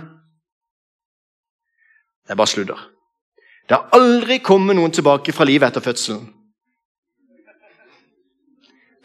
Det 2.26 2.34
er 2.34 2.40
bare 2.40 2.52
sludder. 2.52 2.82
Det 3.68 3.76
har 3.76 3.96
aldri 3.96 4.38
kommet 4.44 4.76
noen 4.76 4.92
tilbake 4.92 5.32
fra 5.32 5.46
livet 5.48 5.70
etter 5.70 5.84
fødselen. 5.84 6.26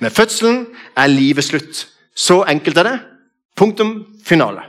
Med 0.03 0.11
fødselen 0.11 0.65
er 0.99 1.07
livet 1.07 1.47
slutt. 1.47 1.85
Så 2.15 2.41
enkelt 2.43 2.77
er 2.77 2.89
det. 2.89 2.97
Punktum 3.55 3.95
finale. 4.25 4.65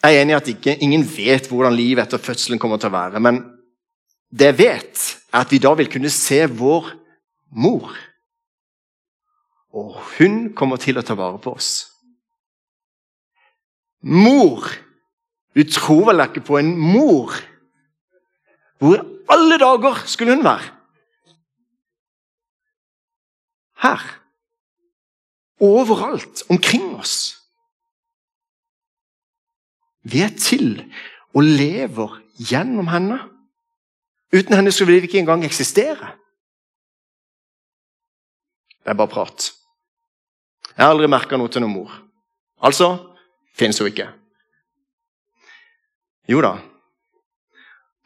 Jeg 0.00 0.16
er 0.16 0.22
enig 0.22 0.32
i 0.32 0.38
at 0.38 0.48
ikke, 0.48 0.76
ingen 0.80 1.04
vet 1.04 1.48
hvordan 1.50 1.76
livet 1.76 2.06
etter 2.06 2.22
fødselen 2.22 2.60
kommer 2.62 2.80
til 2.80 2.88
å 2.88 2.96
være. 2.96 3.20
Men 3.20 3.42
det 4.36 4.50
jeg 4.50 4.58
vet, 4.58 5.02
er 5.32 5.44
at 5.44 5.52
vi 5.52 5.60
da 5.62 5.72
vil 5.78 5.88
kunne 5.90 6.12
se 6.12 6.42
vår 6.50 6.90
mor. 7.56 7.92
Og 9.76 9.96
hun 10.16 10.54
kommer 10.56 10.80
til 10.80 10.98
å 10.98 11.04
ta 11.04 11.16
vare 11.16 11.40
på 11.40 11.54
oss. 11.56 11.70
Mor! 14.04 14.68
Du 15.56 15.62
tror 15.64 16.10
vel 16.10 16.20
ikke 16.26 16.44
på 16.44 16.58
en 16.60 16.74
mor? 16.76 17.32
Hvor 18.76 18.98
i 18.98 19.04
alle 19.32 19.56
dager 19.58 20.02
skulle 20.04 20.36
hun 20.36 20.44
være? 20.44 20.68
Her. 23.80 24.04
Overalt. 25.64 26.44
Omkring 26.52 26.90
oss. 26.96 27.16
Vi 30.04 30.20
er 30.22 30.36
til 30.38 30.84
og 31.34 31.42
lever 31.42 32.20
gjennom 32.38 32.92
henne. 32.92 33.18
Uten 34.34 34.56
henne 34.56 34.72
skulle 34.72 34.96
vi 34.96 35.06
ikke 35.06 35.18
engang 35.18 35.44
eksistere. 35.44 36.12
Det 38.82 38.90
er 38.90 38.98
bare 38.98 39.10
prat. 39.10 39.52
Jeg 40.76 40.84
har 40.84 40.92
aldri 40.92 41.08
merka 41.10 41.38
noe 41.38 41.50
til 41.50 41.62
noen 41.64 41.74
mor. 41.74 41.92
Altså 42.62 42.90
fins 43.56 43.78
hun 43.80 43.90
ikke. 43.90 44.08
Jo 46.26 46.40
da, 46.42 46.56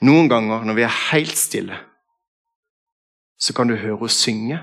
noen 0.04 0.28
ganger 0.28 0.64
når 0.68 0.76
vi 0.76 0.84
er 0.84 0.98
helt 1.10 1.38
stille, 1.38 1.78
så 3.40 3.56
kan 3.56 3.68
du 3.68 3.76
høre 3.76 3.96
henne 3.96 4.12
synge 4.12 4.60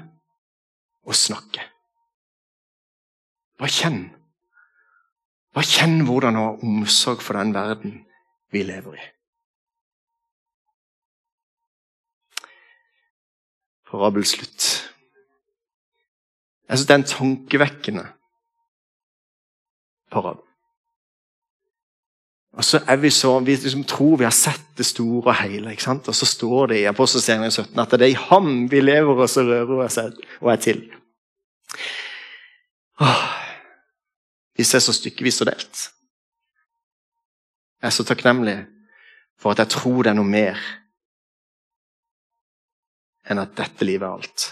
og 1.07 1.17
snakke. 1.17 1.65
Bare 3.57 3.73
kjenn. 3.73 4.01
Bare 5.53 5.65
kjenn 5.65 6.03
hvordan 6.05 6.37
hun 6.37 6.43
har 6.43 6.65
omsorg 6.65 7.23
for 7.25 7.37
den 7.39 7.53
verden 7.55 8.03
vi 8.53 8.61
lever 8.63 8.97
i. 8.97 9.05
Parabel 13.87 14.25
slutt. 14.27 14.65
Jeg 16.67 16.77
syns 16.77 16.87
det 16.87 16.93
er 16.95 16.99
en 16.99 17.07
tankevekkende 17.11 18.03
parabel. 20.11 20.43
Og 22.57 22.65
så 22.65 22.81
er 22.87 22.95
Vi 22.95 23.09
så, 23.09 23.39
vi 23.39 23.55
liksom 23.55 23.83
tror 23.83 24.17
vi 24.17 24.23
har 24.23 24.31
sett 24.31 24.77
det 24.77 24.85
store 24.85 25.29
og 25.29 25.35
hele, 25.35 25.71
ikke 25.71 25.83
sant? 25.83 26.07
og 26.07 26.15
så 26.15 26.25
står 26.25 26.67
det 26.67 26.79
i 26.79 26.87
Apostelserien 26.89 27.51
17 27.51 27.79
at 27.79 27.91
det 27.91 28.01
er 28.01 28.15
i 28.15 28.23
ham 28.29 28.71
vi 28.71 28.81
lever 28.81 29.13
og 29.13 29.29
rører 29.37 29.83
oss 29.85 29.97
og 29.97 30.51
er 30.51 30.55
til. 30.55 30.81
Åh, 32.99 33.23
disse 34.57 34.77
er 34.77 34.81
så 34.81 34.93
stykkevis 34.93 35.41
og 35.41 35.51
delt. 35.51 35.83
Jeg 37.81 37.87
er 37.87 37.93
så 37.93 38.03
takknemlig 38.03 38.65
for 39.37 39.51
at 39.51 39.59
jeg 39.59 39.69
tror 39.69 40.01
det 40.03 40.09
er 40.09 40.17
noe 40.17 40.25
mer 40.25 40.57
enn 43.27 43.41
at 43.41 43.55
dette 43.57 43.85
livet 43.87 44.07
er 44.07 44.15
alt. 44.19 44.47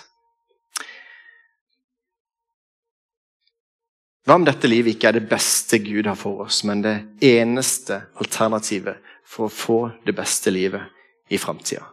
Hva 4.25 4.39
om 4.39 4.45
dette 4.45 4.65
livet 4.65 4.95
ikke 4.95 5.11
er 5.11 5.19
det 5.19 5.27
beste 5.29 5.77
Gud 5.85 6.07
har 6.09 6.17
for 6.17 6.47
oss, 6.47 6.63
men 6.65 6.81
det 6.81 6.95
eneste 7.21 7.99
alternativet 8.17 8.97
for 9.21 9.45
å 9.45 9.53
få 9.53 9.79
det 10.05 10.15
beste 10.17 10.53
livet 10.53 10.81
i 11.29 11.37
framtida? 11.37 11.85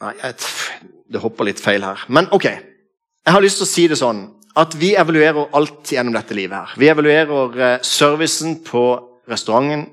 Nei, 0.00 0.12
det 1.12 1.20
hopper 1.20 1.48
litt 1.48 1.60
feil 1.60 1.84
her. 1.84 2.04
Men 2.08 2.28
ok. 2.32 2.46
Jeg 2.50 3.34
har 3.36 3.44
lyst 3.44 3.60
til 3.60 3.66
å 3.66 3.72
si 3.72 3.88
det 3.88 3.98
sånn 4.00 4.22
at 4.60 4.74
vi 4.80 4.94
evaluerer 4.98 5.52
alt 5.56 5.92
gjennom 5.92 6.16
dette 6.16 6.36
livet. 6.36 6.56
her. 6.56 6.78
Vi 6.80 6.88
evaluerer 6.88 7.60
eh, 7.60 7.82
servicen 7.84 8.58
på 8.64 8.84
restauranten. 9.30 9.86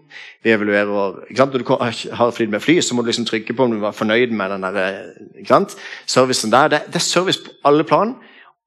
Vi 0.44 0.51
evaluerer 0.51 1.22
ikke 1.29 1.38
sant? 1.39 1.53
Når 1.53 1.63
du 1.63 2.15
har 2.20 2.32
flydd 2.32 2.53
med 2.53 2.63
fly, 2.63 2.79
så 2.82 2.96
må 2.96 3.01
du 3.01 3.12
liksom 3.12 3.25
trykke 3.25 3.53
på 3.53 3.67
om 3.67 3.75
du 3.75 3.79
var 3.82 3.96
fornøyd 3.96 4.34
med 4.36 4.51
den 4.56 4.65
der, 4.65 4.77
eh, 4.84 5.41
ikke 5.41 5.53
sant? 5.53 5.77
servicen 6.06 6.51
der. 6.51 6.67
Det, 6.67 6.82
det, 6.88 6.96
er 6.96 7.06
service 7.06 7.44
på 7.44 7.51
alle 7.65 7.84
plan, 7.84 8.15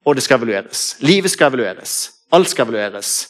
og 0.05 0.15
det 0.15 0.23
skal 0.23 0.41
evalueres. 0.41 0.97
Livet 0.99 1.31
skal 1.31 1.51
evalueres. 1.51 2.11
Alt 2.31 2.49
skal 2.49 2.67
evalueres. 2.67 3.29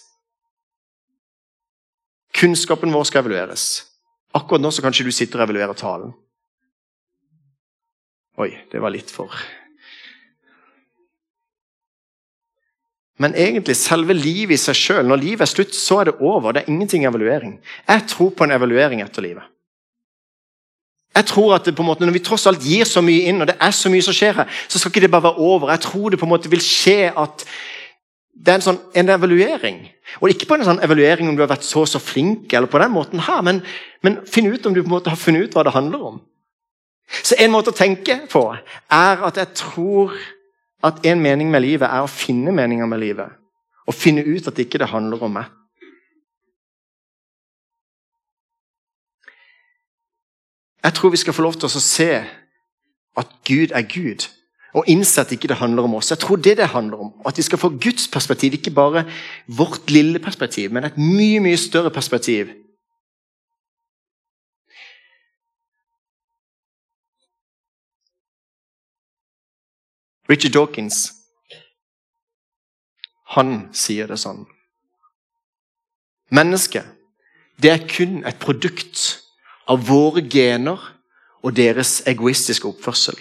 Kunnskapen 2.38 2.94
vår 2.94 3.04
skal 3.04 3.26
evalueres. 3.26 3.88
Akkurat 4.34 4.62
nå 4.62 4.72
så 4.72 4.82
kanskje 4.82 5.06
du 5.06 5.12
sitter 5.12 5.42
og 5.42 5.50
evaluerer 5.50 5.74
talen. 5.74 6.14
Oi, 8.40 8.54
det 8.72 8.80
var 8.82 8.94
litt 8.94 9.12
for 9.12 9.34
Men 13.22 13.36
egentlig 13.38 13.76
selve 13.78 14.16
livet 14.18 14.56
i 14.56 14.62
seg 14.62 14.78
sjøl, 14.78 15.06
når 15.06 15.22
livet 15.22 15.46
er 15.46 15.50
slutt, 15.52 15.76
så 15.78 16.02
er 16.02 16.10
det 16.10 16.20
over. 16.20 16.56
Det 16.56 16.64
er 16.64 16.72
ingenting 16.72 17.06
evaluering. 17.06 17.60
Jeg 17.86 18.06
tror 18.10 18.32
på 18.34 18.48
en 18.48 18.56
evaluering 18.56 19.04
etter 19.04 19.26
livet. 19.26 19.46
Jeg 21.12 21.28
tror 21.28 21.58
at 21.58 21.68
det 21.68 21.76
på 21.76 21.84
en 21.84 21.90
måte, 21.92 22.06
Når 22.06 22.16
vi 22.16 22.24
tross 22.24 22.48
alt 22.48 22.64
gir 22.64 22.86
så 22.88 23.02
mye 23.04 23.28
inn, 23.28 23.42
og 23.42 23.48
det 23.48 23.58
er 23.60 23.72
så 23.76 23.92
mye 23.92 24.02
som 24.02 24.16
skjer 24.16 24.34
her, 24.42 24.48
så 24.68 24.80
skal 24.80 24.90
ikke 24.90 25.04
det 25.06 25.12
bare 25.12 25.28
være 25.30 25.44
over. 25.44 25.70
Jeg 25.70 25.86
tror 25.86 26.10
det 26.10 26.20
på 26.20 26.26
en 26.26 26.34
måte 26.34 26.50
vil 26.50 26.64
skje 26.64 27.12
at 27.12 27.46
det 28.32 28.54
er 28.54 28.58
en, 28.58 28.64
sånn, 28.64 28.80
en 28.96 29.10
evaluering. 29.10 29.84
Og 30.24 30.32
ikke 30.32 30.48
på 30.48 30.56
en 30.56 30.66
sånn 30.66 30.82
evaluering 30.82 31.28
om 31.30 31.36
du 31.36 31.44
har 31.44 31.52
vært 31.52 31.68
så 31.68 31.84
så 31.86 32.00
flink, 32.00 32.54
eller 32.54 32.72
på 32.72 32.80
den 32.82 32.94
måten 32.96 33.22
her, 33.28 33.42
men, 33.46 33.60
men 34.02 34.22
finn 34.26 34.48
ut 34.50 34.66
om 34.66 34.74
du 34.74 34.82
på 34.82 34.88
en 34.88 34.96
måte 34.96 35.12
har 35.12 35.20
funnet 35.20 35.46
ut 35.46 35.58
hva 35.58 35.66
det 35.68 35.76
handler 35.76 36.06
om. 36.14 36.22
Så 37.12 37.36
en 37.38 37.52
måte 37.52 37.74
å 37.74 37.76
tenke 37.76 38.22
på 38.32 38.46
er 38.56 39.26
at 39.28 39.38
jeg 39.38 39.52
tror 39.60 40.16
at 40.84 41.06
en 41.06 41.22
mening 41.22 41.52
med 41.52 41.64
livet 41.64 41.88
er 41.88 42.04
å 42.04 42.10
finne 42.10 42.54
meninger 42.56 42.90
med 42.90 43.02
livet. 43.02 43.38
Og 43.88 43.98
finne 43.98 44.24
ut 44.26 44.48
at 44.48 44.60
ikke 44.62 44.82
det 44.82 44.90
handler 44.92 45.24
om 45.26 45.36
meg. 45.40 45.50
Jeg 50.82 50.94
tror 50.98 51.14
vi 51.14 51.22
skal 51.22 51.34
få 51.34 51.46
lov 51.46 51.58
til 51.62 51.70
å 51.70 51.82
se 51.82 52.12
at 53.18 53.34
Gud 53.46 53.74
er 53.78 53.86
Gud, 53.86 54.26
og 54.74 54.88
innse 54.90 55.22
at 55.22 55.32
ikke 55.36 55.50
det 55.52 55.60
handler 55.60 55.86
om 55.86 55.98
oss. 56.00 56.10
Jeg 56.14 56.22
tror 56.24 56.40
det 56.42 56.56
det 56.58 56.72
handler 56.72 57.04
om. 57.06 57.12
At 57.28 57.38
vi 57.38 57.44
skal 57.46 57.60
få 57.60 57.70
Guds 57.76 58.08
perspektiv, 58.08 58.54
ikke 58.54 58.74
bare 58.74 59.04
vårt 59.48 59.92
lille 59.92 60.20
perspektiv, 60.20 60.72
men 60.72 60.88
et 60.88 60.98
mye, 60.98 61.42
mye 61.44 61.60
større 61.60 61.92
perspektiv. 61.92 62.50
Richard 70.32 70.56
Dawkins 70.56 71.10
han 73.36 73.70
sier 73.76 74.08
det 74.12 74.18
sånn. 74.20 74.46
Mennesket 76.32 76.88
det 77.62 77.72
er 77.72 77.84
kun 77.86 78.22
et 78.26 78.40
produkt 78.42 79.02
av 79.70 79.84
våre 79.88 80.24
gener 80.24 80.80
og 81.44 81.56
deres 81.58 82.00
egoistiske 82.10 82.68
oppførsel. 82.68 83.18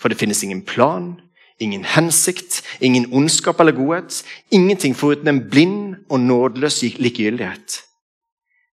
For 0.00 0.10
det 0.10 0.18
finnes 0.18 0.42
ingen 0.44 0.64
plan, 0.66 1.14
ingen 1.62 1.84
hensikt, 1.86 2.62
ingen 2.80 3.06
ondskap 3.12 3.60
eller 3.60 3.76
godhet. 3.76 4.22
Ingenting 4.50 4.96
foruten 4.96 5.30
en 5.30 5.42
blind 5.50 6.08
og 6.08 6.20
nådeløs 6.20 6.82
likegyldighet. 6.82 7.78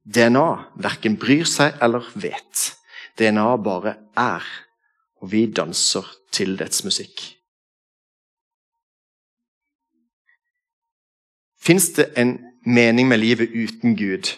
DNA 0.04 0.48
verken 0.82 1.16
bryr 1.18 1.48
seg 1.48 1.78
eller 1.82 2.04
vet. 2.14 2.66
DNA 3.18 3.48
bare 3.64 3.96
er, 4.18 4.44
og 5.22 5.32
vi 5.32 5.46
danser 5.46 6.04
til 6.36 6.58
dets 6.60 6.84
musikk. 6.84 7.35
Fins 11.66 11.88
det 11.96 12.12
en 12.16 12.36
mening 12.66 13.08
med 13.08 13.18
livet 13.18 13.50
uten 13.54 13.96
Gud? 13.98 14.36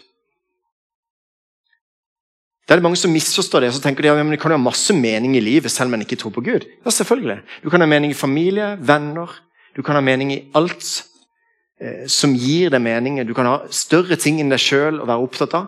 Det 2.65 2.75
er 2.75 2.81
det 2.81 2.85
mange 2.85 3.01
som 3.01 3.13
misforstår 3.13 3.61
det. 3.61 3.69
og 3.69 3.75
så 3.75 3.81
tenker 3.81 4.03
de, 4.03 4.09
ja, 4.09 4.23
men 4.23 4.33
Du 4.33 4.41
kan 4.41 4.51
ha 4.51 4.57
masse 4.57 4.93
mening 4.93 5.37
i 5.37 5.41
livet 5.41 5.71
selv 5.71 5.89
om 5.89 5.95
en 5.95 6.01
ikke 6.01 6.17
tror 6.17 6.31
på 6.31 6.41
Gud. 6.41 6.67
Ja, 6.85 6.91
selvfølgelig. 6.91 7.39
Du 7.65 7.71
kan 7.71 7.81
ha 7.81 7.87
mening 7.87 8.11
i 8.11 8.15
familie, 8.15 8.77
venner. 8.81 9.41
Du 9.77 9.83
kan 9.83 9.95
ha 9.95 10.01
mening 10.01 10.33
i 10.33 10.43
alt 10.55 11.05
eh, 11.81 12.07
som 12.07 12.35
gir 12.35 12.71
deg 12.71 12.83
mening. 12.83 13.27
Du 13.29 13.35
kan 13.35 13.47
ha 13.47 13.59
større 13.71 14.17
ting 14.17 14.41
enn 14.41 14.53
deg 14.53 14.61
sjøl 14.61 15.01
å 15.01 15.09
være 15.09 15.25
opptatt 15.25 15.55
av. 15.55 15.67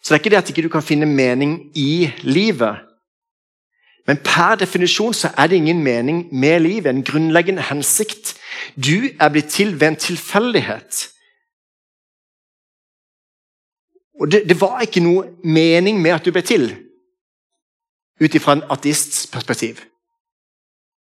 Så 0.00 0.12
det 0.12 0.16
er 0.16 0.22
ikke 0.22 0.30
det 0.30 0.38
at 0.38 0.48
ikke 0.48 0.62
du 0.62 0.68
ikke 0.68 0.78
kan 0.78 0.88
finne 0.88 1.06
mening 1.06 1.70
i 1.74 2.10
livet. 2.22 2.80
Men 4.06 4.20
per 4.24 4.56
definisjon 4.60 5.16
så 5.16 5.30
er 5.36 5.48
det 5.48 5.56
ingen 5.56 5.80
mening 5.84 6.26
med 6.32 6.60
livet, 6.60 6.88
en 6.92 7.04
grunnleggende 7.04 7.64
hensikt. 7.68 8.34
Du 8.76 9.08
er 9.20 9.28
blitt 9.32 9.50
til 9.54 9.74
ved 9.80 9.88
en 9.88 9.96
tilfeldighet. 9.96 11.10
Og 14.20 14.30
det, 14.30 14.44
det, 14.48 14.60
var 14.60 14.80
ikke 14.80 15.02
noe 15.02 15.26
mening 15.44 15.98
med 16.02 16.14
at 16.14 16.24
du 16.24 16.30
ble 16.32 16.42
til, 16.46 16.68
ut 18.22 18.34
ifra 18.34 18.54
en 18.54 18.66
ateists 18.70 19.26
perspektiv. 19.26 19.80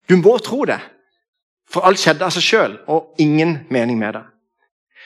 Du 0.08 0.16
må 0.16 0.36
tro 0.44 0.64
det, 0.68 0.80
for 1.68 1.88
alt 1.88 2.00
skjedde 2.00 2.24
av 2.24 2.34
seg 2.36 2.44
sjøl, 2.44 2.76
og 2.88 3.14
ingen 3.20 3.58
mening 3.72 3.98
med 4.00 4.18
det. 4.18 4.24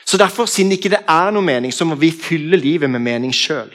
Så 0.06 0.18
derfor, 0.18 0.46
siden 0.50 0.74
ikke 0.74 0.90
det 0.90 1.04
er 1.08 1.30
noe 1.30 1.46
mening, 1.46 1.72
så 1.74 1.86
må 1.86 1.94
vi 1.94 2.10
fylle 2.10 2.58
livet 2.58 2.90
med 2.90 3.02
mening 3.02 3.34
sjøl. 3.34 3.70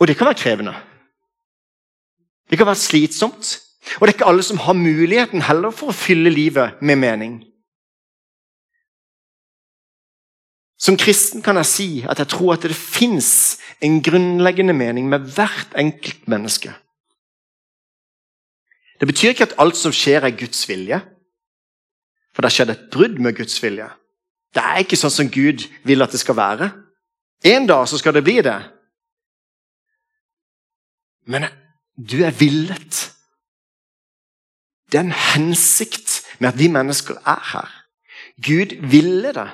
Og 0.00 0.08
det 0.08 0.16
kan 0.16 0.30
være 0.30 0.38
krevende. 0.38 0.74
Det 2.50 2.58
kan 2.58 2.66
være 2.66 2.74
slitsomt. 2.74 3.58
Og 3.98 4.06
det 4.06 4.12
er 4.12 4.18
ikke 4.18 4.28
alle 4.28 4.44
som 4.44 4.60
har 4.60 4.76
muligheten 4.76 5.44
heller 5.46 5.72
for 5.74 5.90
å 5.90 5.96
fylle 5.96 6.32
livet 6.32 6.80
med 6.84 7.00
mening. 7.00 7.38
Som 10.80 10.96
kristen 10.96 11.42
kan 11.44 11.58
jeg 11.60 11.68
si 11.68 11.88
at 12.08 12.20
jeg 12.22 12.32
tror 12.32 12.54
at 12.54 12.64
det 12.64 12.76
fins 12.76 13.58
en 13.84 13.98
grunnleggende 14.04 14.72
mening 14.76 15.08
med 15.12 15.28
hvert 15.34 15.74
enkelt 15.76 16.28
menneske. 16.28 16.72
Det 19.00 19.08
betyr 19.08 19.32
ikke 19.32 19.48
at 19.48 19.56
alt 19.60 19.76
som 19.80 19.92
skjer, 19.92 20.24
er 20.24 20.36
Guds 20.36 20.60
vilje. 20.68 21.00
For 22.32 22.42
det 22.42 22.50
har 22.50 22.56
skjedd 22.56 22.72
et 22.74 22.88
brudd 22.92 23.20
med 23.20 23.36
Guds 23.36 23.56
vilje. 23.62 23.88
Det 24.54 24.62
er 24.64 24.82
ikke 24.82 24.98
sånn 24.98 25.14
som 25.14 25.30
Gud 25.32 25.64
vil 25.88 26.04
at 26.04 26.12
det 26.12 26.20
skal 26.20 26.36
være. 26.36 26.70
En 27.48 27.68
dag 27.68 27.86
så 27.88 28.00
skal 28.00 28.16
det 28.16 28.24
bli 28.26 28.40
det. 28.44 28.58
Men 31.30 31.48
du 31.96 32.20
er 32.24 32.34
villet. 32.36 33.00
Det 34.92 34.98
er 34.98 35.06
en 35.06 35.12
hensikt 35.34 36.20
med 36.38 36.48
at 36.48 36.58
vi 36.58 36.68
mennesker 36.68 37.14
er 37.26 37.42
her. 37.52 37.70
Gud 38.42 38.76
ville 38.90 39.34
det. 39.34 39.50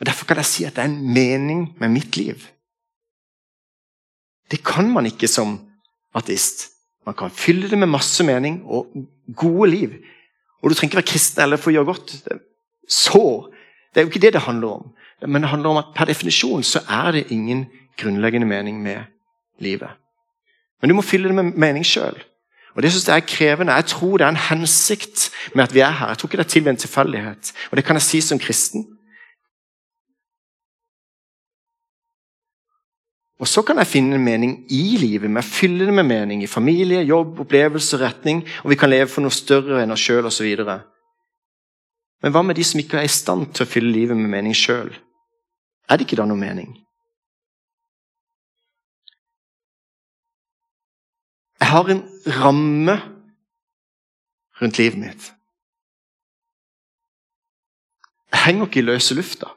Og 0.00 0.06
Derfor 0.06 0.26
kan 0.26 0.36
jeg 0.36 0.46
si 0.46 0.64
at 0.64 0.76
det 0.76 0.82
er 0.84 0.88
en 0.88 1.14
mening 1.14 1.76
med 1.80 1.88
mitt 1.88 2.16
liv. 2.16 2.34
Det 4.50 4.64
kan 4.64 4.90
man 4.92 5.06
ikke 5.06 5.28
som 5.28 5.58
ateist. 6.14 6.70
Man 7.06 7.14
kan 7.14 7.30
fylle 7.30 7.70
det 7.70 7.78
med 7.78 7.86
masse 7.86 8.24
mening 8.24 8.62
og 8.64 8.86
gode 9.36 9.70
liv. 9.70 9.90
Og 10.62 10.70
Du 10.70 10.74
trenger 10.74 10.90
ikke 10.90 10.96
være 10.96 11.12
kristen 11.12 11.42
eller 11.42 11.56
for 11.56 11.70
å 11.70 11.74
gjøre 11.74 11.84
godt. 11.84 12.16
Så, 12.88 13.52
Det 13.94 14.00
er 14.00 14.04
jo 14.04 14.10
ikke 14.10 14.20
det 14.20 14.32
det 14.32 14.42
handler 14.42 14.68
om. 14.68 14.90
Men 15.26 15.42
det 15.42 15.50
handler 15.50 15.70
om 15.70 15.76
at 15.76 15.94
per 15.94 16.04
definisjon 16.04 16.62
så 16.62 16.80
er 16.88 17.12
det 17.12 17.30
ingen 17.30 17.66
grunnleggende 17.96 18.46
mening 18.46 18.82
med 18.82 19.04
livet. 19.58 19.90
Men 20.80 20.88
du 20.88 20.94
må 20.94 21.02
fylle 21.02 21.28
det 21.28 21.34
med 21.34 21.56
mening 21.56 21.86
sjøl. 21.86 22.18
Og 22.78 22.82
det 22.82 22.92
synes 22.92 23.08
jeg 23.08 23.16
er 23.16 23.26
krevende. 23.26 23.72
Jeg 23.72 23.84
tror 23.84 24.16
det 24.16 24.24
er 24.24 24.28
en 24.28 24.36
hensikt 24.36 25.30
med 25.54 25.64
at 25.64 25.74
vi 25.74 25.80
er 25.80 25.90
her. 25.90 26.08
Jeg 26.08 26.18
tror 26.18 26.28
ikke 26.28 26.36
det 26.36 26.44
er 26.44 26.48
til 26.48 26.64
ved 26.64 26.70
en 26.70 26.76
tilfeldighet. 26.76 27.52
Og 27.70 27.76
det 27.76 27.84
kan 27.84 27.98
jeg 27.98 28.02
si 28.02 28.20
som 28.20 28.38
kristen. 28.38 28.86
Og 33.40 33.48
så 33.48 33.62
kan 33.62 33.78
jeg 33.78 33.86
finne 33.86 34.14
en 34.14 34.24
mening 34.24 34.54
i 34.70 34.96
livet 34.96 35.26
med 35.30 35.42
å 35.42 35.48
fylle 35.48 35.90
det 35.90 35.94
med 35.94 36.06
mening 36.06 36.42
i 36.42 36.46
familie, 36.46 37.02
jobb, 37.02 37.40
opplevelse, 37.40 37.98
retning. 37.98 38.44
Og 38.62 38.70
vi 38.70 38.78
kan 38.78 38.94
leve 38.94 39.10
for 39.10 39.26
noe 39.26 39.34
større 39.34 39.82
enn 39.82 39.90
oss 39.90 40.06
sjøl 40.06 40.30
osv. 40.30 40.46
Men 42.22 42.34
hva 42.34 42.46
med 42.46 42.62
de 42.62 42.66
som 42.66 42.78
ikke 42.78 43.02
er 43.02 43.10
i 43.10 43.16
stand 43.18 43.56
til 43.58 43.66
å 43.66 43.72
fylle 43.74 43.90
livet 43.90 44.14
med 44.14 44.30
mening 44.38 44.54
sjøl? 44.54 44.94
Er 45.90 45.98
det 45.98 46.06
ikke 46.06 46.22
da 46.22 46.30
noe 46.30 46.38
mening? 46.38 46.78
Jeg 51.60 51.68
har 51.68 51.90
en 51.90 52.02
ramme 52.26 52.94
rundt 54.62 54.78
livet 54.78 54.98
mitt. 54.98 55.32
Jeg 58.32 58.44
henger 58.44 58.66
ikke 58.66 58.80
i 58.82 58.86
løse 58.86 59.14
lufta. 59.14 59.50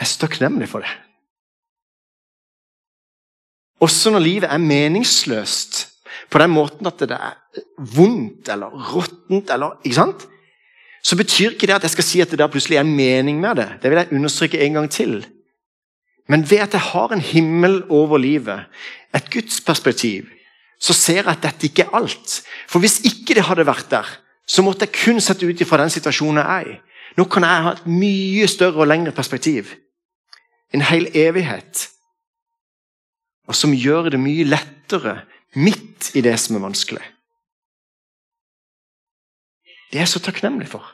Jeg 0.00 0.06
er 0.10 0.20
takknemlig 0.20 0.68
for 0.68 0.84
det. 0.84 0.90
Også 3.80 4.10
når 4.10 4.18
livet 4.18 4.44
er 4.52 4.58
meningsløst, 4.58 5.90
på 6.30 6.38
den 6.38 6.50
måten 6.50 6.86
at 6.86 7.00
det 7.00 7.16
er 7.16 7.34
vondt 7.94 8.48
eller 8.48 8.72
råttent, 8.92 9.50
eller, 9.50 9.80
ikke 9.84 9.96
sant? 9.96 10.28
så 11.04 11.16
betyr 11.16 11.52
ikke 11.52 11.66
det 11.68 11.76
at 11.76 11.84
jeg 11.84 11.92
skal 11.92 12.06
si 12.06 12.20
at 12.24 12.30
det 12.32 12.38
da 12.40 12.46
plutselig 12.48 12.78
er 12.78 12.80
en 12.80 12.96
mening 12.96 13.40
med 13.40 13.58
det. 13.60 13.66
Det 13.82 13.90
vil 13.90 13.98
jeg 14.00 14.12
understreke 14.16 14.60
en 14.64 14.72
gang 14.78 14.90
til. 14.90 15.18
Men 16.28 16.46
ved 16.50 16.64
at 16.64 16.72
jeg 16.72 16.80
har 16.80 17.12
en 17.12 17.20
himmel 17.20 17.82
over 17.92 18.18
livet, 18.18 18.64
et 19.14 19.30
Guds 19.30 19.60
perspektiv, 19.60 20.26
så 20.80 20.92
ser 20.92 21.22
jeg 21.22 21.32
at 21.32 21.42
dette 21.42 21.68
ikke 21.68 21.84
er 21.84 21.96
alt. 21.96 22.40
For 22.68 22.80
hvis 22.82 23.00
ikke 23.04 23.36
det 23.36 23.46
hadde 23.48 23.66
vært 23.66 23.90
der, 23.90 24.08
så 24.46 24.62
måtte 24.62 24.84
jeg 24.84 24.96
kun 24.96 25.20
sett 25.20 25.42
ut 25.42 25.60
ifra 25.60 25.80
den 25.80 25.92
situasjonen 25.92 26.42
jeg 26.42 26.60
er 26.60 26.74
i. 26.74 26.80
Nå 27.16 27.24
kan 27.30 27.46
jeg 27.46 27.64
ha 27.64 27.72
et 27.76 27.86
mye 27.86 28.48
større 28.50 28.82
og 28.82 28.90
lengre 28.90 29.14
perspektiv 29.14 29.70
en 30.74 30.82
hel 30.82 31.08
evighet. 31.14 31.88
Og 33.46 33.56
som 33.56 33.74
gjør 33.76 34.10
det 34.14 34.20
mye 34.20 34.46
lettere 34.48 35.20
midt 35.54 36.10
i 36.18 36.22
det 36.24 36.34
som 36.40 36.58
er 36.58 36.64
vanskelig. 36.64 37.04
Det 39.92 40.00
er 40.00 40.06
jeg 40.06 40.14
så 40.16 40.22
takknemlig 40.24 40.66
for. 40.72 40.86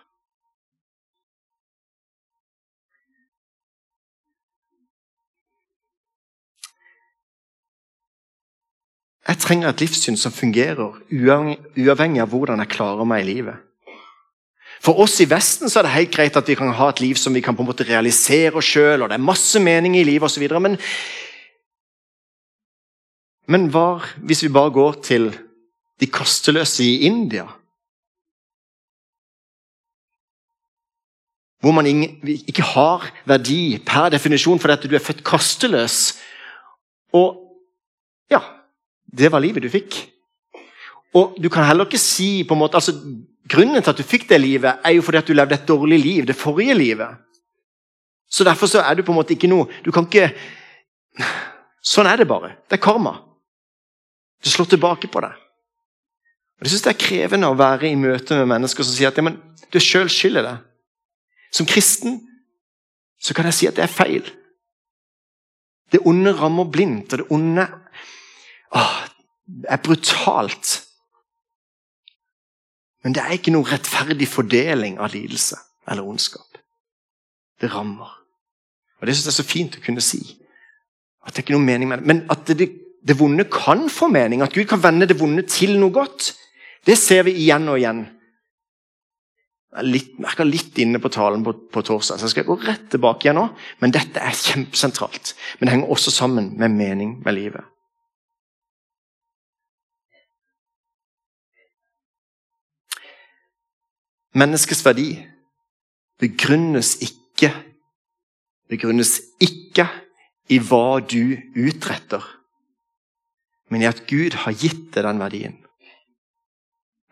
Jeg 9.31 9.38
trenger 9.38 9.71
et 9.71 9.83
livssyn 9.85 10.16
som 10.19 10.35
fungerer 10.35 10.97
uavhengig 11.14 12.19
av 12.19 12.33
hvordan 12.33 12.59
jeg 12.64 12.73
klarer 12.73 13.07
meg 13.07 13.23
i 13.23 13.29
livet. 13.29 13.61
For 14.83 14.99
oss 15.05 15.21
i 15.23 15.29
Vesten 15.31 15.71
så 15.71 15.79
er 15.79 15.87
det 15.87 15.93
helt 15.95 16.14
greit 16.16 16.38
at 16.40 16.49
vi 16.51 16.57
kan 16.59 16.73
ha 16.75 16.88
et 16.90 17.03
liv 17.05 17.19
som 17.21 17.37
vi 17.37 17.43
kan 17.45 17.55
på 17.55 17.62
en 17.62 17.69
måte 17.69 17.87
realisere 17.87 18.59
oss 18.59 18.73
sjøl, 18.73 19.05
og 19.05 19.12
det 19.12 19.21
er 19.21 19.29
masse 19.29 19.62
mening 19.62 19.95
i 20.01 20.03
livet 20.09 20.27
osv. 20.27 20.49
Men, 20.59 20.75
men 23.47 23.71
hva 23.71 24.01
hvis 24.19 24.43
vi 24.49 24.53
bare 24.57 24.75
går 24.75 25.01
til 25.07 25.31
de 26.01 26.11
kasteløse 26.11 26.83
i 26.83 27.07
India? 27.07 27.47
Hvor 31.61 31.77
man 31.77 31.87
ikke 31.87 32.64
har 32.64 33.12
verdi 33.29 33.77
per 33.87 34.11
definisjon 34.11 34.59
fordi 34.59 34.79
at 34.79 34.90
du 34.90 34.97
er 34.97 35.05
født 35.05 35.23
kasteløs. 35.23 36.16
Og 37.12 37.37
ja, 38.33 38.40
det 39.11 39.31
var 39.33 39.42
livet 39.42 39.62
du 39.62 39.70
fikk. 39.73 39.96
Og 41.14 41.35
du 41.42 41.49
kan 41.51 41.66
heller 41.66 41.88
ikke 41.88 41.99
si 41.99 42.44
på 42.46 42.55
en 42.55 42.62
måte, 42.62 42.79
altså 42.79 42.94
Grunnen 43.51 43.83
til 43.83 43.90
at 43.90 43.99
du 43.99 44.07
fikk 44.07 44.29
det 44.31 44.37
livet, 44.38 44.79
er 44.85 44.92
jo 44.94 45.03
fordi 45.03 45.18
at 45.18 45.27
du 45.27 45.33
levde 45.35 45.57
et 45.57 45.66
dårlig 45.66 45.96
liv 45.99 46.27
det 46.29 46.37
forrige 46.38 46.75
livet. 46.75 47.16
Så 48.31 48.44
Derfor 48.44 48.66
så 48.70 48.79
er 48.79 48.94
du 48.94 49.03
på 49.03 49.11
en 49.11 49.18
måte 49.18 49.35
ikke 49.35 49.51
noe 49.51 49.66
Du 49.83 49.90
kan 49.90 50.07
ikke 50.07 50.31
Sånn 51.83 52.07
er 52.07 52.20
det 52.20 52.29
bare. 52.29 52.53
Det 52.68 52.77
er 52.77 52.85
karma. 52.85 53.14
Du 54.44 54.51
slår 54.53 54.68
tilbake 54.70 55.09
på 55.11 55.23
deg. 55.25 55.33
Og 56.61 56.64
Det 56.64 56.70
synes 56.70 56.85
jeg 56.85 56.94
er 56.94 57.01
krevende 57.01 57.49
å 57.49 57.57
være 57.57 57.88
i 57.88 57.96
møte 57.96 58.37
med 58.37 58.51
mennesker 58.53 58.85
som 58.85 58.94
sier 58.94 59.09
at 59.09 59.16
ja, 59.16 59.25
men, 59.25 59.38
du 59.73 59.79
er 59.81 59.85
sjøl 59.85 60.11
skyld 60.12 60.42
i 60.42 60.44
det. 60.44 60.57
Som 61.57 61.66
kristen 61.66 62.20
så 63.20 63.35
kan 63.35 63.49
jeg 63.49 63.57
si 63.57 63.68
at 63.68 63.81
det 63.81 63.87
er 63.87 63.92
feil. 63.92 64.29
Det 65.90 66.03
onde 66.07 66.35
rammer 66.37 66.68
blindt, 66.70 67.14
og 67.16 67.23
det 67.23 67.33
onde 67.33 67.66
åh, 68.77 68.95
er 69.69 69.83
brutalt. 69.83 70.77
Men 73.05 73.17
det 73.17 73.25
er 73.25 73.37
ikke 73.37 73.55
noen 73.55 73.69
rettferdig 73.71 74.29
fordeling 74.29 74.99
av 75.01 75.15
lidelse 75.15 75.59
eller 75.89 76.07
ondskap. 76.07 76.61
Det 77.61 77.73
rammer. 77.73 78.13
Og 79.01 79.07
Det 79.07 79.17
syns 79.17 79.27
jeg 79.27 79.33
er 79.33 79.43
så 79.43 79.49
fint 79.49 79.79
å 79.79 79.85
kunne 79.85 80.05
si. 80.05 80.21
At 81.25 81.33
det 81.33 81.41
er 81.41 81.47
ikke 81.47 81.57
noen 81.57 81.69
mening 81.69 81.89
med 81.89 82.01
det. 82.01 82.09
Men 82.09 82.23
at 82.33 82.53
det, 82.57 82.69
det 83.01 83.17
vonde 83.19 83.47
kan 83.53 83.89
få 83.93 84.09
mening. 84.13 84.45
At 84.45 84.55
Gud 84.57 84.69
kan 84.69 84.83
vende 84.83 85.09
det 85.09 85.19
vonde 85.21 85.45
til 85.49 85.79
noe 85.81 85.93
godt. 85.93 86.35
Det 86.87 86.97
ser 86.99 87.25
vi 87.29 87.37
igjen 87.41 87.69
og 87.69 87.81
igjen. 87.81 88.05
Jeg 89.71 89.87
litt, 89.87 90.15
merker 90.21 90.49
litt 90.49 90.79
inne 90.83 90.99
på 91.01 91.13
talen 91.15 91.45
på, 91.47 91.53
på, 91.71 91.83
torsdag, 91.87 92.19
så 92.19 92.27
jeg 92.27 92.33
skal 92.33 92.47
gå 92.49 92.57
rett 92.65 92.89
tilbake 92.91 93.29
igjen 93.29 93.39
nå. 93.39 93.45
Men 93.81 93.93
dette 93.95 94.21
er 94.21 94.35
kjempesentralt. 94.35 95.35
Men 95.59 95.69
det 95.69 95.75
henger 95.77 95.93
også 95.95 96.13
sammen 96.13 96.55
med 96.59 96.75
mening 96.75 97.21
med 97.25 97.39
livet. 97.39 97.69
Menneskets 104.37 104.85
verdi 104.87 105.09
begrunnes 106.21 106.97
ikke 107.03 107.51
begrunnes 108.71 109.19
ikke 109.43 109.88
i 110.51 110.59
hva 110.62 111.01
du 111.03 111.35
utretter, 111.59 112.23
men 113.71 113.83
i 113.83 113.88
at 113.90 114.05
Gud 114.11 114.37
har 114.45 114.55
gitt 114.55 114.90
deg 114.95 115.07
den 115.07 115.23
verdien. 115.23 115.57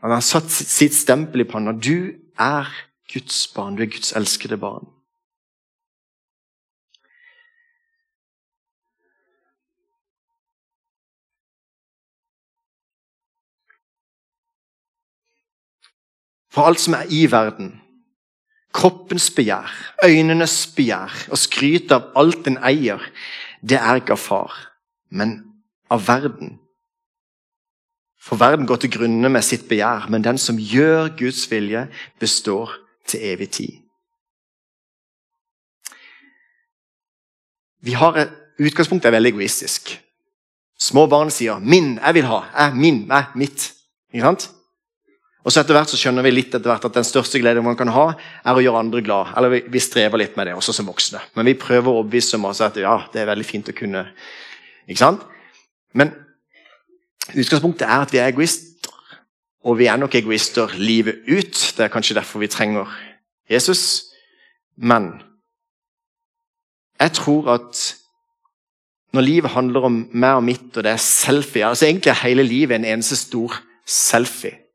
Han 0.02 0.14
har 0.14 0.22
satt 0.22 0.50
sitt 0.50 0.94
stempel 0.94 1.42
i 1.42 1.48
panna. 1.48 1.74
Du 1.74 2.14
er 2.38 2.70
Guds 3.10 3.48
barn. 3.54 3.74
Du 3.74 3.82
er 3.82 3.90
Guds 3.90 4.12
elskede 4.14 4.58
barn. 4.60 4.86
For 16.58 16.66
alt 16.66 16.80
som 16.82 16.96
er 16.98 17.06
i 17.14 17.20
verden, 17.30 17.68
kroppens 18.74 19.28
begjær, 19.30 19.70
øynenes 20.02 20.56
begjær 20.74 21.12
og 21.30 21.38
skryt 21.38 21.92
av 21.94 22.08
alt 22.18 22.40
den 22.48 22.58
eier, 22.66 22.98
det 23.62 23.78
er 23.78 24.00
ikke 24.00 24.16
av 24.16 24.18
far, 24.18 24.56
men 25.14 25.36
av 25.86 26.02
verden. 26.08 26.56
For 28.18 28.42
verden 28.42 28.66
går 28.66 28.82
til 28.82 28.90
grunne 28.96 29.30
med 29.30 29.46
sitt 29.46 29.68
begjær, 29.70 30.08
men 30.10 30.26
den 30.26 30.42
som 30.42 30.58
gjør 30.58 31.12
Guds 31.20 31.46
vilje, 31.46 31.86
består 32.18 32.74
til 33.06 33.30
evig 33.30 33.50
tid. 33.60 33.78
Vi 37.86 37.94
har 37.94 38.18
et 38.18 38.34
utgangspunkt 38.58 39.06
er 39.06 39.14
veldig 39.14 39.36
egoistisk. 39.36 39.94
Små 40.74 41.06
barn 41.06 41.30
sier 41.30 41.58
'min, 41.58 42.00
jeg 42.02 42.14
vil 42.14 42.24
ha', 42.24 42.44
jeg, 42.58 42.76
'min, 42.76 43.06
jeg, 43.06 43.26
mitt'. 43.34 43.74
Ikke 44.12 44.26
sant? 44.26 44.57
Og 45.48 45.54
så 45.54 45.62
etter 45.62 45.72
hvert 45.72 45.88
så 45.88 45.96
skjønner 45.96 46.26
vi 46.26 46.34
litt 46.34 46.52
etter 46.52 46.68
hvert 46.68 46.84
at 46.84 46.96
den 46.98 47.06
største 47.08 47.40
gleden 47.40 47.64
man 47.64 47.76
kan 47.78 47.88
ha, 47.94 48.10
er 48.44 48.58
å 48.58 48.60
gjøre 48.60 48.82
andre 48.84 49.00
glad. 49.00 49.30
Eller 49.32 49.54
vi, 49.54 49.62
vi 49.72 49.80
strever 49.80 50.20
litt 50.20 50.36
med 50.36 50.50
det 50.50 50.56
også 50.58 50.74
som 50.76 50.90
voksne. 50.90 51.22
Men 51.38 51.48
vi 51.48 51.56
prøver 51.56 51.88
å 51.88 52.02
overbevise 52.02 52.36
om 52.36 52.44
at 52.50 52.76
ja, 52.76 52.98
det 53.14 53.22
er 53.22 53.30
veldig 53.30 53.46
fint 53.48 53.70
å 53.72 53.76
kunne 53.78 54.10
Ikke 54.84 55.00
sant? 55.00 55.24
Men 55.96 56.12
Utgangspunktet 57.36 57.88
er 57.88 58.04
at 58.04 58.12
vi 58.12 58.20
er 58.20 58.28
egoister. 58.28 58.92
Og 59.64 59.78
vi 59.80 59.88
er 59.88 59.96
nok 60.00 60.14
egoister 60.14 60.72
livet 60.76 61.24
ut. 61.28 61.56
Det 61.76 61.84
er 61.84 61.92
kanskje 61.92 62.16
derfor 62.16 62.44
vi 62.44 62.52
trenger 62.52 62.92
Jesus. 63.50 64.12
Men 64.76 65.10
jeg 67.00 67.12
tror 67.12 67.50
at 67.56 67.82
når 69.12 69.24
livet 69.24 69.56
handler 69.56 69.88
om 69.88 69.98
meg 70.12 70.36
og 70.36 70.44
mitt, 70.44 70.70
og 70.76 70.84
det 70.84 70.92
er 70.92 71.00
selfie 71.00 71.64
altså 71.64 71.86
Egentlig 71.86 72.10
er 72.12 72.24
hele 72.26 72.44
livet 72.44 72.76
en 72.76 72.84
eneste 72.84 73.16
stor 73.16 73.56
selfie. 73.88 74.67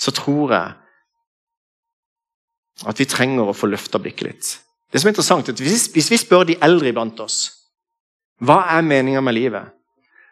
Så 0.00 0.14
tror 0.16 0.54
jeg 0.54 0.76
at 2.88 3.00
vi 3.00 3.08
trenger 3.08 3.50
å 3.50 3.56
få 3.56 3.68
løfta 3.68 4.00
blikket 4.00 4.26
litt. 4.26 4.50
Det 4.90 5.00
som 5.00 5.10
er 5.10 5.12
interessant, 5.12 5.48
er 5.48 5.54
at 5.54 5.60
hvis, 5.62 5.90
hvis 5.92 6.10
vi 6.10 6.18
spør 6.18 6.46
de 6.48 6.56
eldre 6.64 6.90
iblant 6.92 7.20
oss 7.22 7.42
hva 8.40 8.62
er 8.72 8.80
meninga 8.80 9.20
med 9.20 9.36
livet, 9.36 9.66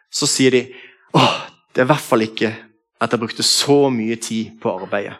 så 0.09 0.25
sier 0.25 0.55
de 0.55 0.63
åh, 1.13 1.35
det 1.69 1.83
er 1.83 1.85
i 1.85 1.91
hvert 1.91 2.01
fall 2.01 2.25
ikke 2.25 2.49
at 2.99 3.13
jeg 3.13 3.21
brukte 3.21 3.45
så 3.45 3.83
mye 3.93 4.17
tid 4.17 4.55
på 4.61 4.71
arbeidet 4.73 5.19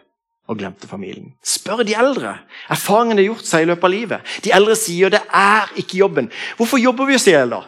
og 0.49 0.57
glemte 0.57 0.89
familien. 0.89 1.29
Spør 1.45 1.83
de 1.85 1.93
eldre. 1.93 2.33
Erfaringene 2.73 3.21
har 3.21 3.27
gjort 3.27 3.45
seg 3.45 3.63
i 3.63 3.67
løpet 3.69 3.85
av 3.85 3.93
livet. 3.93 4.31
De 4.41 4.53
eldre 4.55 4.77
sier 4.79 5.13
det 5.13 5.21
er 5.29 5.69
ikke 5.77 5.99
jobben. 6.01 6.31
Hvorfor 6.57 6.81
jobber 6.81 7.05
vi 7.05 7.19
oss 7.19 7.27
i 7.29 7.35
hjel, 7.35 7.53
da? 7.53 7.62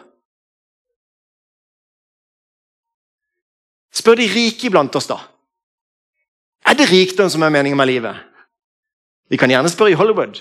Spør 3.94 4.18
de 4.18 4.26
rike 4.32 4.66
iblant 4.66 4.98
oss, 4.98 5.06
da. 5.06 5.20
Er 6.66 6.78
det 6.78 6.90
rikdom 6.90 7.30
som 7.30 7.42
er 7.42 7.52
meningen 7.52 7.76
med 7.76 7.90
livet? 7.90 8.16
Vi 9.30 9.38
kan 9.40 9.50
gjerne 9.50 9.70
spørre 9.72 9.94
i 9.94 9.98
Hollywood. 9.98 10.40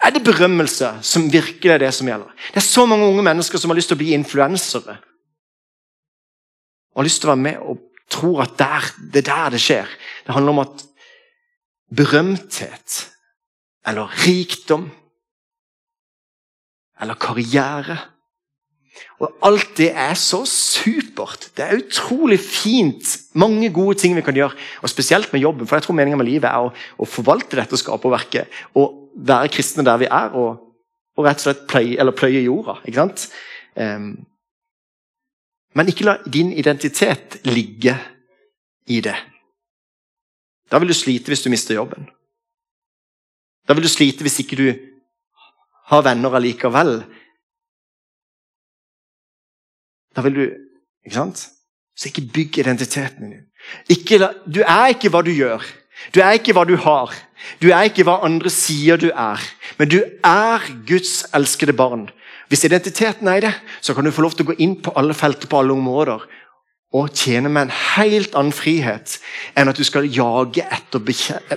Er 0.00 0.10
det 0.10 0.24
berømmelse 0.24 0.94
som 1.02 1.28
virkelig 1.32 1.72
er 1.72 1.78
det 1.82 1.92
som 1.94 2.08
gjelder? 2.08 2.32
Det 2.48 2.60
er 2.60 2.66
så 2.66 2.86
mange 2.86 3.06
unge 3.06 3.22
mennesker 3.22 3.58
som 3.58 3.70
har 3.70 3.76
lyst 3.76 3.92
til 3.92 3.98
å 3.98 4.02
bli 4.02 4.12
influensere 4.16 4.98
og 6.90 7.02
har 7.02 7.06
lyst 7.06 7.22
til 7.22 7.30
å 7.30 7.34
være 7.34 7.44
med 7.44 7.66
og 7.70 7.82
tror 8.10 8.40
at 8.42 8.56
der, 8.58 8.86
det 9.12 9.22
er 9.22 9.28
der 9.28 9.52
det 9.54 9.60
skjer. 9.62 9.90
Det 10.26 10.34
handler 10.34 10.56
om 10.56 10.62
at 10.64 10.82
berømthet 11.94 12.96
eller 13.86 14.16
rikdom 14.26 14.88
eller 17.00 17.14
karriere 17.20 17.96
og 19.20 19.36
Alt 19.44 19.76
det 19.76 19.90
er 19.96 20.14
så 20.18 20.42
supert. 20.48 21.50
Det 21.56 21.64
er 21.64 21.78
utrolig 21.78 22.40
fint. 22.40 23.18
Mange 23.34 23.68
gode 23.72 23.98
ting 24.00 24.16
vi 24.16 24.24
kan 24.24 24.36
gjøre. 24.36 24.56
Og 24.82 24.90
Spesielt 24.92 25.32
med 25.32 25.40
jobben, 25.40 25.66
for 25.66 25.76
jeg 25.76 25.82
tror 25.86 25.94
meningen 25.94 26.18
med 26.18 26.28
livet 26.28 26.48
er 26.48 26.66
å, 26.66 26.72
å 26.72 27.08
forvalte 27.08 27.58
dette 27.60 27.78
skaperverket. 27.80 28.48
Og 28.80 29.12
være 29.16 29.52
kristne 29.52 29.84
der 29.86 30.00
vi 30.00 30.08
er, 30.08 30.34
og, 30.36 30.60
og 31.16 31.26
rett 31.26 31.40
og 31.40 31.46
slett 31.46 31.66
pløye, 31.70 32.12
pløye 32.16 32.44
jorda. 32.46 32.78
ikke 32.84 33.00
sant? 33.02 33.26
Um, 33.76 34.12
men 35.76 35.90
ikke 35.92 36.06
la 36.08 36.16
din 36.26 36.52
identitet 36.52 37.38
ligge 37.46 37.94
i 38.90 39.00
det. 39.04 39.16
Da 40.70 40.78
vil 40.78 40.90
du 40.90 40.96
slite 40.96 41.30
hvis 41.30 41.44
du 41.44 41.50
mister 41.52 41.76
jobben. 41.76 42.08
Da 43.68 43.76
vil 43.76 43.86
du 43.86 43.90
slite 43.90 44.26
hvis 44.26 44.40
ikke 44.42 44.58
du 44.58 44.68
har 45.90 46.06
venner 46.06 46.34
allikevel. 46.38 47.02
Da 50.16 50.24
vil 50.26 50.34
du 50.34 50.44
Ikke 51.06 51.16
sant? 51.16 51.48
Så 51.96 52.08
ikke 52.08 52.28
bygg 52.32 52.58
identiteten 52.58 53.30
din. 53.30 53.46
Ikke 53.88 54.18
du 54.44 54.60
er 54.60 54.92
ikke 54.92 55.08
hva 55.12 55.22
du 55.24 55.30
gjør. 55.32 55.64
Du 56.14 56.20
er 56.20 56.36
ikke 56.36 56.52
hva 56.56 56.64
du 56.68 56.74
har. 56.76 57.12
Du 57.60 57.70
er 57.72 57.88
ikke 57.88 58.04
hva 58.04 58.18
andre 58.24 58.52
sier 58.52 59.00
du 59.00 59.08
er. 59.10 59.40
Men 59.78 59.88
du 59.88 59.98
er 60.24 60.64
Guds 60.88 61.24
elskede 61.36 61.72
barn. 61.76 62.08
Hvis 62.48 62.64
identiteten 62.68 63.28
er 63.28 63.40
det, 63.40 63.52
så 63.80 63.94
kan 63.94 64.04
du 64.04 64.12
få 64.12 64.24
lov 64.24 64.36
til 64.36 64.44
å 64.44 64.50
gå 64.52 64.58
inn 64.64 64.76
på 64.82 64.92
alle 64.98 65.14
felter 65.14 65.48
på 65.48 65.60
alle 65.60 65.76
områder 65.76 66.24
og 66.92 67.12
tjene 67.14 67.48
med 67.52 67.68
en 67.68 67.76
helt 67.94 68.34
annen 68.34 68.54
frihet 68.54 69.18
enn 69.54 69.70
at 69.70 69.78
du 69.78 69.84
skal 69.86 70.08
jage 70.10 70.64
etter 70.66 71.04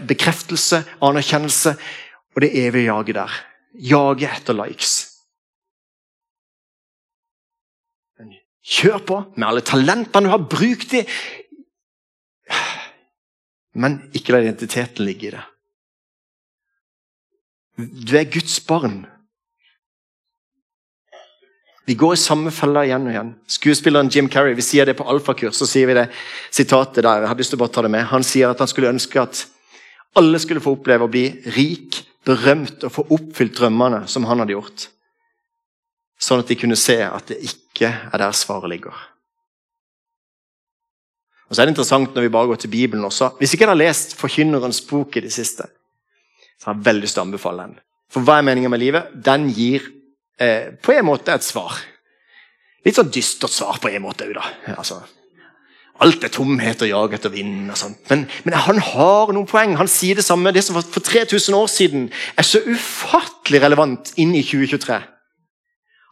bekreftelse, 0.05 0.83
anerkjennelse 1.01 1.73
og 2.35 2.43
det 2.45 2.51
evige 2.53 2.91
jaget 2.91 3.17
der. 3.17 3.39
Jage 3.73 4.29
etter 4.29 4.57
likes. 4.57 5.12
Kjør 8.63 9.01
på 9.03 9.17
med 9.35 9.47
alle 9.47 9.63
talentene 9.65 10.29
du 10.29 10.31
har. 10.31 10.45
Bruk 10.51 10.85
dem. 10.91 11.09
Men 13.73 13.97
ikke 14.15 14.35
la 14.35 14.43
identiteten 14.43 15.05
ligge 15.05 15.27
i 15.27 15.33
det. 15.33 15.43
Du 17.77 18.13
er 18.19 18.29
Guds 18.29 18.59
barn. 18.67 19.01
Vi 21.85 21.97
går 21.99 22.13
i 22.15 22.21
samme 22.21 22.51
fella 22.55 22.85
igjen 22.87 23.09
og 23.09 23.11
igjen. 23.11 23.31
Skuespilleren 23.57 24.11
Jim 24.13 24.29
Carrey 24.31 24.55
vi 24.55 24.63
sier 24.63 24.87
det 24.87 24.95
på 24.95 25.07
alfakurs. 25.09 25.57
så 25.57 25.67
sier 25.67 25.89
vi 25.89 25.97
det 25.97 26.05
sitatet 26.51 27.03
der, 27.03 27.25
jeg 27.25 27.27
hadde 27.27 27.43
lyst 27.43 27.51
til 27.51 27.59
å 27.59 27.63
bare 27.65 27.75
ta 27.75 27.83
det 27.83 27.91
med. 27.91 28.07
Han 28.07 28.23
sier 28.23 28.53
at 28.53 28.61
han 28.63 28.71
skulle 28.71 28.93
ønske 28.93 29.19
at 29.19 29.43
alle 30.15 30.39
skulle 30.39 30.63
få 30.63 30.77
oppleve 30.77 31.03
å 31.03 31.11
bli 31.11 31.25
rik, 31.57 31.99
berømt 32.23 32.85
og 32.85 32.93
få 32.93 33.07
oppfylt 33.17 33.57
drømmene 33.57 34.05
som 34.07 34.23
han 34.29 34.39
hadde 34.39 34.55
gjort. 34.55 34.87
Sånn 36.21 36.43
at 36.43 36.49
de 36.49 36.57
kunne 36.59 36.77
se 36.79 36.99
at 37.03 37.31
det 37.31 37.39
ikke 37.43 37.89
er 37.89 38.21
der 38.21 38.35
svaret 38.37 38.71
ligger. 38.71 38.95
Og 41.49 41.55
så 41.55 41.61
er 41.61 41.67
det 41.67 41.75
interessant 41.75 42.15
når 42.15 42.25
vi 42.25 42.33
bare 42.33 42.49
går 42.49 42.61
til 42.63 42.71
Bibelen 42.73 43.05
også. 43.05 43.33
Hvis 43.37 43.53
ikke 43.53 43.67
en 43.67 43.73
har 43.75 43.81
lest 43.81 44.15
Forkynnerens 44.17 44.81
bok 44.87 45.17
i 45.19 45.25
det 45.25 45.33
siste, 45.35 45.67
så 46.57 46.69
har 46.69 46.77
jeg 46.77 46.85
veldig 46.87 47.03
lyst 47.05 47.17
til 47.17 47.21
å 47.21 47.27
anbefale 47.27 47.67
den. 47.67 47.75
For 48.13 48.25
hva 48.25 48.39
er 48.39 48.47
meningen 48.47 48.71
med 48.73 48.81
livet? 48.81 49.11
Den 49.25 49.49
gir 49.53 49.83
eh, 50.41 50.71
på 50.81 50.95
en 50.95 51.05
måte 51.05 51.33
et 51.33 51.45
svar. 51.45 51.75
Litt 52.85 52.97
sånn 52.97 53.11
dystert 53.13 53.53
svar 53.53 53.77
på 53.83 53.91
en 53.91 54.05
måte 54.05 54.25
òg, 54.25 54.33
da. 54.37 54.47
Altså, 54.73 55.01
alt 56.03 56.25
er 56.25 56.33
tomhet 56.33 56.81
og 56.83 56.89
jag 56.89 57.13
etter 57.19 57.31
vind. 57.33 57.69
og 57.69 57.77
sånt. 57.77 58.01
Men, 58.09 58.25
men, 58.43 58.57
han 58.65 58.81
har 58.81 59.33
noen 59.33 59.47
poeng. 59.49 59.77
Han 59.77 59.91
sier 59.91 60.17
det 60.17 60.25
samme. 60.25 60.51
Det 60.55 60.63
som 60.65 60.79
for 60.81 61.05
3000 61.05 61.57
år 61.57 61.69
siden, 61.71 62.07
er 62.37 62.47
så 62.47 62.63
ufattelig 62.65 63.61
relevant 63.63 64.13
inn 64.17 64.33
i 64.35 64.41
2023. 64.41 64.99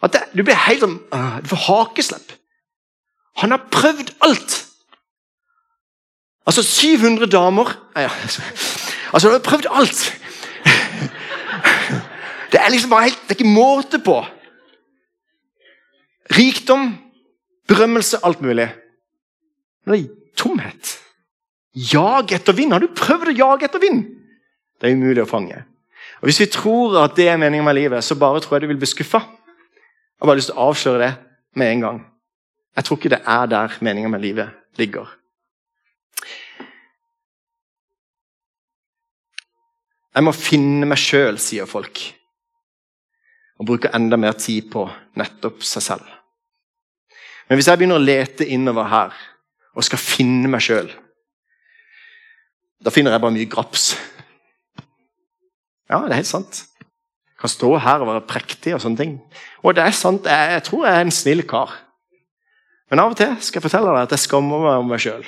At 0.01 0.13
det, 0.13 0.21
Du 0.33 0.43
blir 0.43 0.57
helt 0.57 0.83
sånn 0.83 0.97
uh, 1.13 1.39
Du 1.43 1.51
får 1.51 1.65
hakeslepp. 1.67 2.33
Han 3.41 3.53
har 3.53 3.67
prøvd 3.71 4.13
alt. 4.25 4.57
Altså 6.47 6.63
700 6.65 7.29
damer 7.31 7.69
ja, 7.95 8.09
Altså, 9.13 9.27
han 9.27 9.37
har 9.37 9.45
prøvd 9.45 9.67
alt. 9.69 10.01
Det 12.51 12.59
er 12.59 12.69
liksom 12.69 12.91
bare 12.91 13.07
helt, 13.07 13.19
det 13.27 13.35
er 13.35 13.39
ikke 13.39 13.53
måte 13.53 13.99
på. 13.99 14.17
rikdom, 16.31 16.97
berømmelse, 17.67 18.17
alt 18.23 18.41
mulig. 18.41 18.69
Men 19.85 19.93
det 19.93 20.01
er 20.03 20.15
tomhet. 20.37 20.97
Jag 21.75 22.31
etter 22.31 22.53
vind. 22.53 22.71
Har 22.71 22.79
du 22.79 22.87
prøvd 22.87 23.31
å 23.31 23.35
jage 23.35 23.67
etter 23.67 23.79
vind? 23.79 24.03
Det 24.79 24.89
er 24.89 24.95
umulig 24.95 25.23
å 25.23 25.29
fange. 25.29 25.63
Og 26.21 26.29
Hvis 26.29 26.39
vi 26.39 26.47
tror 26.51 26.97
at 27.03 27.15
det 27.15 27.27
er 27.29 27.37
meningen 27.37 27.65
med 27.65 27.75
livet, 27.75 28.03
så 28.03 28.15
bare 28.15 28.39
tror 28.39 28.57
jeg 28.57 28.61
du 28.61 28.71
vil 28.73 28.81
bli 28.81 28.89
skuffa. 28.89 29.23
Jeg 30.21 30.27
har 30.27 30.29
bare 30.29 30.37
lyst 30.37 30.51
til 30.51 30.57
å 30.59 30.65
avsløre 30.69 30.99
det 31.01 31.13
med 31.57 31.71
en 31.71 31.79
gang. 31.81 31.95
Jeg 32.77 32.85
tror 32.85 32.97
ikke 32.99 33.09
det 33.09 33.17
er 33.25 33.47
der 33.49 33.77
meningen 33.81 34.11
med 34.13 34.21
livet 34.21 34.51
ligger. 34.77 35.07
Jeg 40.13 40.27
må 40.27 40.35
finne 40.37 40.85
meg 40.85 41.01
sjøl, 41.01 41.41
sier 41.41 41.65
folk. 41.65 42.03
Og 43.57 43.65
bruker 43.65 43.97
enda 43.97 44.21
mer 44.21 44.37
tid 44.37 44.69
på 44.69 44.85
nettopp 45.17 45.65
seg 45.65 45.87
selv. 45.89 46.15
Men 47.49 47.57
hvis 47.57 47.73
jeg 47.73 47.81
begynner 47.81 47.97
å 47.97 48.05
lete 48.05 48.45
innover 48.45 48.93
her 48.93 49.17
og 49.73 49.89
skal 49.89 50.05
finne 50.05 50.53
meg 50.53 50.61
sjøl, 50.61 50.93
da 52.77 52.93
finner 52.93 53.17
jeg 53.17 53.25
bare 53.25 53.39
mye 53.41 53.49
graps. 53.49 53.95
Ja, 55.89 56.05
det 56.05 56.13
er 56.13 56.21
helt 56.21 56.29
sant. 56.37 56.67
Kan 57.41 57.49
stå 57.49 57.71
her 57.81 58.03
og 58.03 58.11
være 58.11 58.27
prektig 58.29 58.75
og 58.75 58.81
sånne 58.83 58.99
ting. 58.99 59.13
Og 59.65 59.73
det 59.75 59.83
er 59.83 59.95
sant, 59.97 60.27
jeg, 60.29 60.55
jeg 60.55 60.65
tror 60.67 60.85
jeg 60.85 60.97
er 60.97 61.07
en 61.07 61.15
snill 61.15 61.45
kar. 61.49 61.73
Men 62.91 63.01
av 63.01 63.13
og 63.13 63.17
til 63.17 63.37
skal 63.41 63.61
jeg 63.61 63.65
fortelle 63.65 63.93
deg 63.95 64.05
at 64.05 64.13
jeg 64.13 64.27
skammer 64.27 64.61
meg 64.61 64.81
om 64.81 64.89
meg 64.91 65.01
sjøl. 65.01 65.23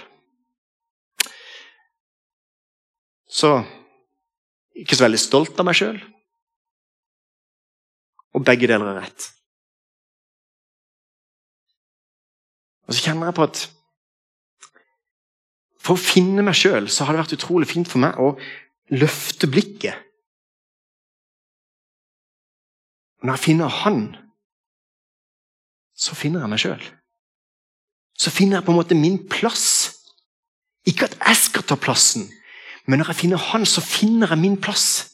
Så 3.34 3.56
ikke 4.78 4.98
så 4.98 5.08
veldig 5.08 5.22
stolt 5.22 5.62
av 5.62 5.66
meg 5.66 5.78
sjøl. 5.78 6.02
Og 8.34 8.46
begge 8.46 8.70
deler 8.70 8.92
er 8.92 9.00
rett. 9.06 9.30
Og 12.88 12.94
så 12.94 13.06
kjenner 13.08 13.30
jeg 13.30 13.38
på 13.38 13.48
at 13.48 13.64
for 15.84 15.98
å 15.98 16.04
finne 16.04 16.44
meg 16.46 16.56
sjøl 16.56 16.88
har 16.88 17.16
det 17.16 17.22
vært 17.24 17.36
utrolig 17.38 17.68
fint 17.68 17.90
for 17.90 18.04
meg 18.04 18.20
å 18.20 18.34
løfte 18.94 19.50
blikket. 19.52 19.98
Og 23.24 23.28
når 23.28 23.38
jeg 23.38 23.40
finner 23.46 23.68
Han, 23.72 24.16
så 25.96 26.16
finner 26.16 26.44
jeg 26.44 26.52
meg 26.52 26.60
sjøl. 26.60 26.82
Så 28.20 28.32
finner 28.36 28.58
jeg 28.60 28.66
på 28.68 28.74
en 28.74 28.80
måte 28.82 28.98
min 29.00 29.16
plass. 29.32 29.96
Ikke 30.84 31.08
at 31.08 31.16
jeg 31.16 31.40
skal 31.40 31.64
ta 31.64 31.78
plassen, 31.80 32.28
men 32.84 33.00
når 33.00 33.14
jeg 33.14 33.22
finner 33.22 33.40
Han, 33.40 33.64
så 33.66 33.80
finner 33.80 34.28
jeg 34.36 34.42
min 34.44 34.60
plass. 34.60 35.08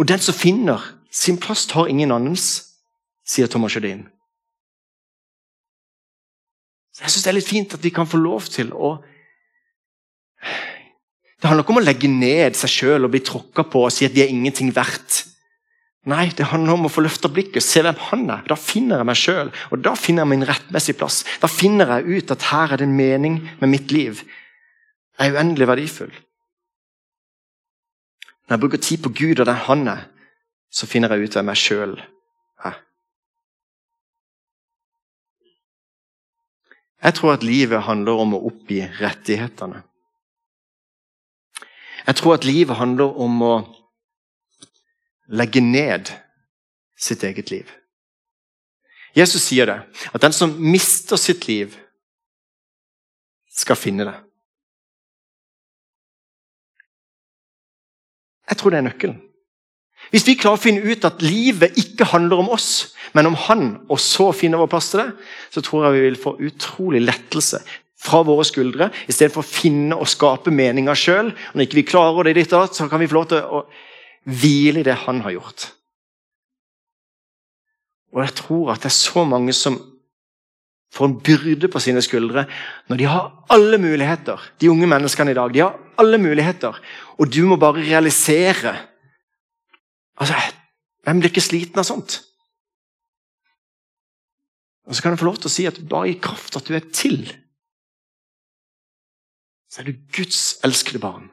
Og 0.00 0.08
den 0.08 0.24
som 0.24 0.34
finner 0.34 0.80
sin 1.12 1.36
plass, 1.36 1.66
tar 1.68 1.92
ingen 1.92 2.12
annens, 2.12 2.64
sier 3.28 3.46
Thomas 3.46 3.76
Jødin. 3.76 4.06
Jeg 6.96 7.12
syns 7.12 7.28
det 7.28 7.30
er 7.30 7.36
litt 7.36 7.52
fint 7.52 7.76
at 7.76 7.84
vi 7.84 7.92
kan 7.92 8.08
få 8.08 8.16
lov 8.16 8.48
til 8.48 8.72
å 8.72 8.96
det 11.36 11.50
handler 11.50 11.66
ikke 11.66 11.74
om 11.74 11.82
å 11.82 11.84
legge 11.84 12.08
ned 12.08 12.56
seg 12.56 12.72
sjøl 12.72 13.04
og 13.04 13.12
bli 13.12 13.20
tråkka 13.20 13.66
på 13.68 13.82
og 13.84 13.92
si 13.92 14.06
at 14.08 14.14
vi 14.16 14.22
er 14.24 14.32
ingenting 14.32 14.70
verdt. 14.72 15.26
Nei, 16.06 16.28
det 16.38 16.52
handler 16.52 16.76
om 16.76 16.86
å 16.86 16.90
få 16.92 17.02
løfta 17.02 17.26
blikket, 17.32 17.64
se 17.66 17.82
hvem 17.82 17.96
han 18.12 18.28
er. 18.30 18.44
Da 18.46 18.54
finner 18.54 19.00
jeg 19.02 19.08
meg 19.08 19.18
sjøl, 19.18 19.48
og 19.74 19.80
da 19.82 19.96
finner 19.98 20.22
jeg 20.22 20.32
min 20.36 20.46
rettmessige 20.46 21.00
plass. 21.00 21.24
Da 21.42 21.50
finner 21.50 21.96
jeg 21.96 22.20
ut 22.20 22.34
at 22.34 22.46
her 22.52 22.74
er 22.74 22.78
det 22.78 22.86
en 22.86 22.94
mening 22.94 23.40
med 23.58 23.72
mitt 23.72 23.94
liv. 23.94 24.22
Jeg 25.18 25.32
er 25.32 25.34
uendelig 25.34 25.66
verdifull. 25.66 26.12
Når 28.46 28.54
jeg 28.54 28.62
bruker 28.62 28.84
tid 28.86 29.02
på 29.02 29.14
Gud 29.18 29.42
og 29.42 29.48
den 29.48 29.64
han 29.66 29.88
er, 29.90 30.04
så 30.70 30.86
finner 30.86 31.10
jeg 31.10 31.26
ut 31.26 31.38
hvem 31.38 31.50
jeg 31.50 31.62
sjøl 31.64 31.96
er. 31.98 32.78
Jeg 37.02 37.18
tror 37.18 37.34
at 37.34 37.46
livet 37.46 37.82
handler 37.88 38.22
om 38.22 38.38
å 38.38 38.44
oppgi 38.46 38.84
rettighetene. 39.00 39.82
Jeg 42.06 42.18
tror 42.20 42.36
at 42.36 42.46
livet 42.46 42.78
handler 42.78 43.18
om 43.18 43.42
å 43.42 43.54
legge 45.28 45.60
ned 45.60 46.12
sitt 46.98 47.24
eget 47.26 47.50
liv. 47.50 47.70
Jesus 49.16 49.46
sier 49.48 49.68
det, 49.68 49.78
at 50.12 50.22
den 50.22 50.34
som 50.36 50.52
mister 50.60 51.16
sitt 51.20 51.48
liv, 51.48 51.74
skal 53.56 53.78
finne 53.80 54.04
det. 54.04 54.16
Jeg 58.50 58.60
tror 58.60 58.74
det 58.74 58.78
er 58.82 58.84
nøkkelen. 58.84 59.22
Hvis 60.12 60.26
vi 60.28 60.36
klarer 60.38 60.60
å 60.60 60.62
finne 60.62 60.84
ut 60.84 61.06
at 61.08 61.24
livet 61.24 61.78
ikke 61.80 62.06
handler 62.12 62.42
om 62.42 62.52
oss, 62.54 62.92
men 63.16 63.30
om 63.30 63.38
Han, 63.46 63.64
og 63.88 63.98
så 64.02 64.28
finner 64.36 64.60
vår 64.60 64.70
plass 64.70 64.92
til 64.92 65.02
det, 65.02 65.08
så 65.50 65.62
tror 65.64 65.86
jeg 65.86 65.96
vi 65.96 66.04
vil 66.04 66.20
få 66.20 66.36
utrolig 66.46 67.00
lettelse 67.02 67.62
fra 68.06 68.20
våre 68.28 68.44
skuldre, 68.46 68.90
istedenfor 69.08 69.42
å 69.42 69.48
finne 69.48 69.96
og 69.96 70.10
skape 70.10 70.52
meninger 70.54 70.98
sjøl. 71.00 71.32
Når 71.54 71.66
ikke 71.66 71.80
vi 71.80 71.88
klarer 71.88 72.28
det, 72.28 72.44
så 72.46 72.86
kan 72.92 73.02
vi 73.02 73.08
få 73.08 73.18
lov 73.18 73.30
til 73.32 73.40
å 73.40 73.64
hvile 74.26 74.82
i 74.82 74.86
det 74.86 74.96
han 75.06 75.22
har 75.24 75.36
gjort. 75.36 75.68
Og 78.14 78.22
jeg 78.24 78.34
tror 78.40 78.72
at 78.72 78.82
det 78.82 78.90
er 78.90 78.96
så 78.96 79.24
mange 79.28 79.54
som 79.56 79.78
får 80.96 81.08
en 81.08 81.16
byrde 81.20 81.68
på 81.68 81.82
sine 81.82 82.00
skuldre 82.04 82.46
når 82.88 83.00
de 83.00 83.08
har 83.10 83.32
alle 83.52 83.78
muligheter. 83.82 84.40
De 84.60 84.70
unge 84.72 84.88
menneskene 84.88 85.34
i 85.34 85.38
dag 85.38 85.52
de 85.54 85.64
har 85.64 85.78
alle 86.00 86.18
muligheter, 86.20 86.76
og 87.16 87.32
du 87.32 87.42
må 87.46 87.56
bare 87.60 87.84
realisere 87.84 88.76
Altså, 90.16 90.32
Hvem 91.04 91.18
blir 91.20 91.28
ikke 91.28 91.42
sliten 91.44 91.76
av 91.78 91.84
sånt? 91.84 92.14
Og 94.88 94.96
Så 94.96 95.02
kan 95.02 95.12
jeg 95.12 95.18
få 95.20 95.26
lov 95.28 95.36
til 95.36 95.50
å 95.50 95.52
si 95.52 95.66
at 95.68 95.76
bare 95.90 96.08
i 96.08 96.16
kraft 96.16 96.56
at 96.56 96.64
du 96.64 96.72
er 96.72 96.86
til 96.88 97.26
så 99.76 99.82
er 99.82 99.90
du 99.90 99.98
Guds 100.16 100.56
elskede 100.64 101.02
barn. 101.02 101.26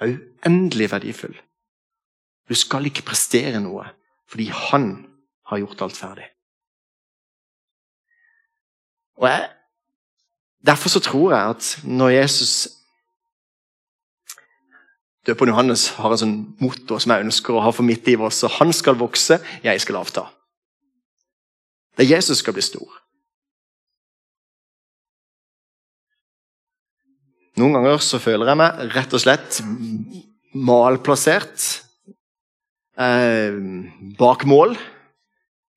Er 0.00 0.14
uendelig 0.14 0.86
verdifull. 0.88 1.34
Du 2.48 2.56
skal 2.56 2.88
ikke 2.88 3.04
prestere 3.06 3.60
noe, 3.60 3.84
fordi 4.28 4.48
han 4.52 4.90
har 5.48 5.62
gjort 5.62 5.84
alt 5.84 5.96
ferdig. 5.96 6.28
Og 9.18 9.28
jeg, 9.28 9.48
Derfor 10.66 10.90
så 10.90 11.00
tror 11.00 11.32
jeg 11.32 11.50
at 11.54 11.66
når 11.84 12.08
Jesus 12.08 12.68
Døperen 15.26 15.52
Johannes 15.52 15.88
har 15.98 16.12
en 16.14 16.20
sånn 16.20 16.36
motto 16.62 16.96
som 16.96 17.12
jeg 17.12 17.26
ønsker 17.26 17.52
å 17.52 17.60
ha 17.60 17.72
for 17.74 17.84
mitt 17.84 18.06
liv 18.08 18.22
også. 18.24 18.48
Han 18.62 18.72
skal 18.72 18.96
vokse, 18.96 19.36
jeg 19.60 19.82
skal 19.84 19.98
avta. 20.00 20.22
Det 21.92 22.06
er 22.06 22.14
Jesus 22.14 22.40
skal 22.40 22.56
bli 22.56 22.64
stor. 22.64 22.88
Noen 27.60 27.76
ganger 27.76 28.00
så 28.00 28.22
føler 28.22 28.48
jeg 28.48 28.60
meg 28.62 28.80
rett 28.94 29.18
og 29.18 29.20
slett 29.20 29.60
malplassert. 30.56 31.66
Eh, 32.98 33.54
bak 34.18 34.44
mål. 34.46 34.76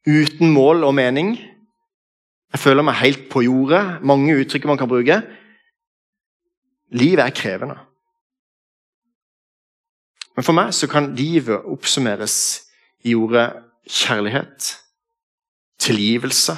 Uten 0.07 0.51
mål 0.51 0.83
og 0.83 0.95
mening. 0.97 1.35
Jeg 2.51 2.59
føler 2.59 2.83
meg 2.83 2.99
helt 2.99 3.29
på 3.29 3.43
jordet. 3.45 4.01
Mange 4.01 4.35
uttrykk 4.41 4.65
man 4.65 4.79
kan 4.81 4.89
bruke. 4.89 5.21
Livet 6.91 7.23
er 7.23 7.35
krevende. 7.35 7.77
Men 10.35 10.47
for 10.47 10.55
meg 10.57 10.73
så 10.73 10.87
kan 10.89 11.11
livet 11.15 11.67
oppsummeres 11.69 12.35
i 13.05 13.13
ordet 13.15 13.51
kjærlighet, 13.89 14.77
tilgivelse 15.79 16.57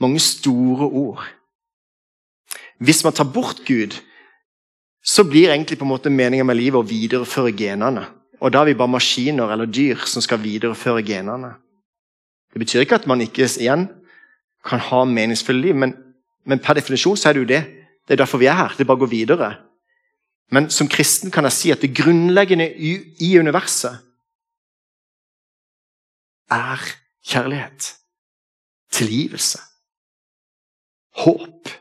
Mange 0.00 0.18
store 0.18 0.88
ord. 0.90 1.22
Hvis 2.78 3.04
man 3.04 3.12
tar 3.12 3.30
bort 3.32 3.60
Gud, 3.66 3.94
så 5.04 5.24
blir 5.24 5.52
egentlig 5.52 5.78
på 5.78 5.84
en 5.84 5.92
måte 5.92 6.10
meninga 6.10 6.44
med 6.44 6.58
livet 6.58 6.80
å 6.80 6.88
videreføre 6.88 7.52
genene. 7.54 8.02
Og 8.44 8.52
da 8.52 8.60
er 8.60 8.68
vi 8.68 8.76
bare 8.76 8.92
maskiner 8.92 9.52
eller 9.54 9.70
dyr 9.70 10.04
som 10.08 10.22
skal 10.22 10.42
videreføre 10.42 11.02
genene. 11.06 11.54
Det 12.52 12.60
betyr 12.60 12.84
ikke 12.84 13.00
at 13.00 13.06
man 13.08 13.22
ikke 13.24 13.48
igjen 13.48 13.88
kan 14.64 14.80
ha 14.80 15.04
meningsfulle 15.08 15.62
liv, 15.64 15.76
men, 15.76 15.94
men 16.44 16.60
per 16.60 16.76
definisjon 16.76 17.16
så 17.16 17.30
er 17.30 17.36
det 17.36 17.44
jo 17.44 17.50
det. 17.50 17.62
Det 18.04 18.14
er 18.14 18.20
derfor 18.20 18.38
vi 18.38 18.48
er 18.52 18.58
her. 18.58 18.74
Det 18.76 18.86
bare 18.86 19.00
går 19.00 19.12
videre. 19.12 19.50
Men 20.52 20.68
som 20.70 20.88
kristen 20.88 21.32
kan 21.32 21.48
jeg 21.48 21.56
si 21.56 21.72
at 21.72 21.80
det 21.82 21.94
grunnleggende 21.96 22.68
i, 22.68 22.94
i 23.24 23.38
universet 23.40 23.96
er 26.52 26.84
kjærlighet. 27.24 27.94
Tilgivelse. 28.92 29.58
Håp. 31.24 31.72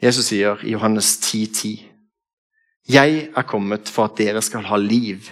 Jesus 0.00 0.30
sier 0.30 0.60
i 0.64 0.72
Johannes 0.72 1.18
10,10.: 1.20 1.52
10, 1.52 1.86
'Jeg 2.88 3.30
er 3.36 3.42
kommet 3.42 3.88
for 3.88 4.04
at 4.04 4.16
dere 4.18 4.42
skal 4.42 4.64
ha 4.64 4.76
liv 4.76 5.30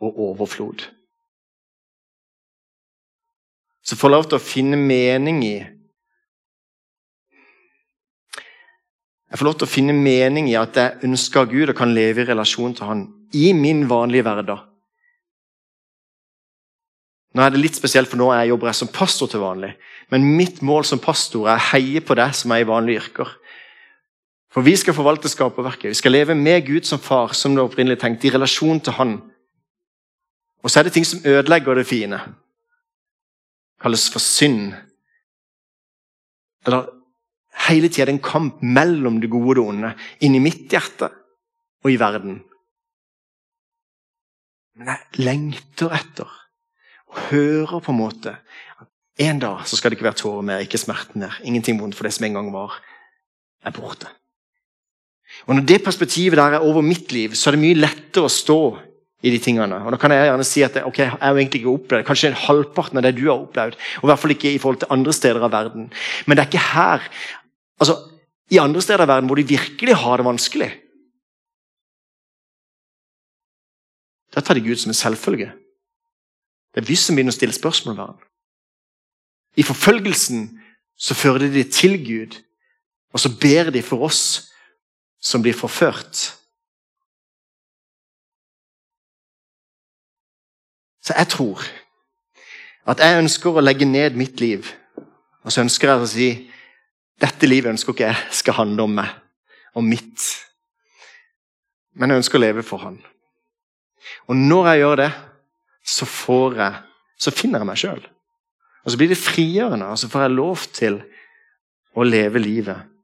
og 0.00 0.18
overflod.' 0.18 0.84
Så 3.82 3.96
få 3.96 4.08
lov 4.08 4.28
til 4.28 4.36
å 4.36 4.44
finne 4.44 4.76
mening 4.76 5.44
i 5.44 5.56
Jeg 9.28 9.38
får 9.38 9.44
lov 9.44 9.58
til 9.60 9.68
å 9.68 9.70
finne 9.70 9.92
mening 9.92 10.48
i 10.48 10.56
at 10.56 10.76
jeg 10.76 11.04
ønsker 11.04 11.50
Gud 11.50 11.68
og 11.68 11.76
kan 11.76 11.92
leve 11.92 12.22
i 12.22 12.28
relasjon 12.28 12.74
til 12.74 12.88
Han 12.88 13.02
i 13.36 13.52
min 13.52 13.82
vanlige 13.88 14.24
hverdag. 14.24 14.62
Nå 17.36 17.44
er 17.44 17.52
det 17.52 17.60
litt 17.60 17.76
spesielt, 17.76 18.08
for 18.08 18.16
nå 18.16 18.30
er 18.32 18.40
jeg 18.42 18.54
jobber 18.54 18.70
jeg 18.70 18.78
som 18.80 18.88
pastor 18.88 19.28
til 19.28 19.42
vanlig. 19.44 19.74
Men 20.08 20.24
mitt 20.38 20.62
mål 20.64 20.86
som 20.88 20.98
pastor 20.98 21.44
er 21.46 21.60
å 21.60 21.66
heie 21.74 22.00
på 22.00 22.16
deg 22.16 22.32
som 22.34 22.54
er 22.56 22.64
i 22.64 22.68
vanlige 22.68 23.04
yrker. 23.04 23.34
For 24.52 24.64
vi 24.64 24.76
skal 24.76 24.96
forvalte 24.96 25.28
skaperverket. 25.28 25.90
Vi 25.92 25.98
skal 25.98 26.12
leve 26.12 26.34
med 26.34 26.66
Gud 26.66 26.86
som 26.88 27.00
far, 27.00 27.34
som 27.36 27.54
det 27.54 27.64
opprinnelig 27.64 28.00
tenkte, 28.00 28.28
i 28.28 28.32
relasjon 28.32 28.80
til 28.80 28.96
Han. 28.96 29.18
Og 30.62 30.70
så 30.70 30.80
er 30.80 30.88
det 30.88 30.92
ting 30.96 31.06
som 31.06 31.20
ødelegger 31.24 31.74
det 31.74 31.86
fine. 31.86 32.18
Det 32.18 33.82
kalles 33.82 34.08
for 34.10 34.24
synd. 34.24 34.72
Eller 36.66 36.88
hele 37.68 37.88
tida 37.88 38.10
en 38.10 38.22
kamp 38.22 38.62
mellom 38.62 39.20
det 39.20 39.30
gode 39.30 39.52
og 39.52 39.56
det 39.56 39.64
onde. 39.64 39.94
Inni 40.20 40.40
mitt 40.42 40.72
hjerte 40.72 41.10
og 41.84 41.92
i 41.92 42.00
verden. 42.00 42.40
Men 44.78 44.92
jeg 44.92 45.24
lengter 45.26 45.94
etter 45.94 46.28
og 47.08 47.18
hører 47.30 47.80
på 47.80 47.92
en 47.92 47.98
måte 47.98 48.34
at 48.78 48.88
en 49.18 49.40
dag 49.42 49.64
så 49.66 49.76
skal 49.76 49.90
det 49.90 49.98
ikke 49.98 50.06
være 50.06 50.20
tårer 50.20 50.44
mer, 50.46 50.62
ikke 50.62 50.78
smerten 50.78 51.24
mer. 51.24 51.40
Ingenting 51.42 51.80
vondt, 51.80 51.96
for 51.98 52.06
det 52.06 52.12
som 52.14 52.28
en 52.28 52.38
gang 52.38 52.52
var, 52.54 52.76
er 53.66 53.74
borte. 53.74 54.10
Og 55.46 55.54
Når 55.54 55.64
det 55.66 55.84
perspektivet 55.84 56.36
der 56.38 56.58
er 56.58 56.64
over 56.64 56.82
mitt 56.82 57.12
liv, 57.12 57.34
så 57.34 57.50
er 57.50 57.56
det 57.56 57.62
mye 57.62 57.78
lettere 57.78 58.28
å 58.28 58.32
stå 58.32 58.60
i 59.22 59.32
de 59.34 59.38
tingene. 59.42 59.80
Og 59.84 59.92
Da 59.92 59.98
kan 60.00 60.12
jeg 60.14 60.28
gjerne 60.28 60.46
si 60.46 60.62
at 60.62 60.76
ok, 60.84 60.98
jeg 60.98 61.10
har 61.10 61.34
egentlig 61.34 61.62
ikke 61.62 61.74
opplevd 61.74 62.06
kanskje 62.06 62.30
en 62.30 62.42
halvparten 62.46 63.00
av 63.00 63.06
det 63.06 63.16
du 63.16 63.24
har 63.28 63.38
opplevd. 63.38 63.78
Og 64.00 64.06
i 64.06 64.10
hvert 64.10 64.22
fall 64.22 64.34
ikke 64.34 64.52
i 64.52 64.60
forhold 64.62 64.82
til 64.82 64.92
andre 64.94 65.12
steder 65.12 65.42
av 65.42 65.52
verden. 65.52 65.88
Men 66.26 66.36
det 66.36 66.44
er 66.44 66.50
ikke 66.52 66.66
her 66.72 67.08
altså, 67.80 67.96
i 68.50 68.60
andre 68.62 68.82
steder 68.82 69.04
av 69.04 69.10
verden 69.12 69.30
hvor 69.30 69.40
de 69.40 69.48
virkelig 69.48 69.96
har 70.04 70.20
det 70.20 70.28
vanskelig. 70.28 70.70
Da 74.34 74.44
tar 74.44 74.54
de 74.54 74.62
Gud 74.62 74.78
som 74.78 74.92
en 74.92 75.02
selvfølge. 75.02 75.52
Det 76.74 76.82
er 76.82 76.88
vi 76.88 76.96
som 77.00 77.16
begynner 77.16 77.34
å 77.34 77.38
stille 77.38 77.56
spørsmål 77.56 77.96
ved 77.96 78.04
ham. 78.04 78.18
I 79.58 79.64
forfølgelsen 79.66 80.44
så 80.98 81.16
fører 81.18 81.46
de 81.46 81.48
det 81.56 81.72
til 81.74 81.96
Gud, 82.04 82.36
og 83.14 83.22
så 83.22 83.32
ber 83.40 83.72
de 83.74 83.82
for 83.82 84.04
oss 84.06 84.52
som 85.20 85.42
blir 85.42 85.56
forført. 85.56 86.34
Så 91.02 91.14
jeg 91.16 91.28
tror 91.32 91.62
at 92.88 93.00
jeg 93.04 93.20
ønsker 93.20 93.56
å 93.56 93.64
legge 93.64 93.88
ned 93.88 94.16
mitt 94.16 94.40
liv. 94.40 94.68
Og 95.44 95.52
så 95.52 95.62
ønsker 95.64 95.90
jeg 95.90 96.02
å 96.02 96.08
si 96.08 96.28
dette 97.20 97.48
livet 97.48 97.72
ønsker 97.72 97.94
ikke 97.94 98.10
jeg 98.10 98.36
skal 98.40 98.58
handle 98.60 98.84
om 98.86 98.92
meg, 99.00 99.08
og 99.74 99.84
mitt. 99.84 100.26
Men 101.98 102.12
jeg 102.12 102.22
ønsker 102.22 102.38
å 102.38 102.42
leve 102.44 102.62
for 102.66 102.84
Han. 102.84 103.00
Og 104.30 104.36
når 104.38 104.68
jeg 104.70 104.82
gjør 104.82 105.00
det, 105.02 105.08
så, 105.88 106.06
jeg, 106.54 106.76
så 107.18 107.34
finner 107.34 107.62
jeg 107.62 107.68
meg 107.68 107.80
sjøl. 107.80 108.04
Og 108.84 108.92
så 108.92 109.00
blir 109.00 109.10
det 109.10 109.20
frigjørende, 109.20 109.88
og 109.90 109.98
så 110.00 110.08
får 110.12 110.24
jeg 110.24 110.36
lov 110.36 110.66
til 110.76 111.00
å 111.98 112.06
leve 112.06 112.40
livet 112.40 112.97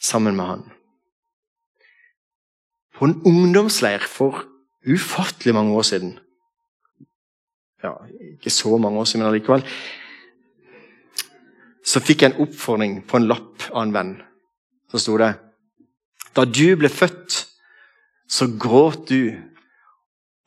sammen 0.00 0.36
med 0.36 0.46
Han. 0.46 0.64
På 2.96 3.04
en 3.08 3.20
ungdomsleir 3.24 4.04
for 4.04 4.44
ufattelig 4.86 5.54
mange 5.54 5.76
år 5.76 5.82
siden. 5.82 6.18
Ja, 7.82 7.94
ikke 8.34 8.50
så 8.50 8.76
mange 8.76 9.00
år 9.00 9.04
siden, 9.04 9.24
men 9.24 9.32
allikevel. 9.32 9.64
Så 11.84 12.00
fikk 12.04 12.22
jeg 12.22 12.32
en 12.32 12.42
oppfordring 12.44 12.98
på 13.08 13.16
en 13.16 13.28
lapp 13.28 13.70
av 13.70 13.82
en 13.82 13.94
venn. 13.94 14.12
Så 14.92 15.00
sto 15.00 15.16
det 15.20 15.34
Da 16.36 16.44
du 16.44 16.76
ble 16.78 16.88
født, 16.88 17.46
så 18.28 18.46
gråt 18.60 19.08
du, 19.08 19.34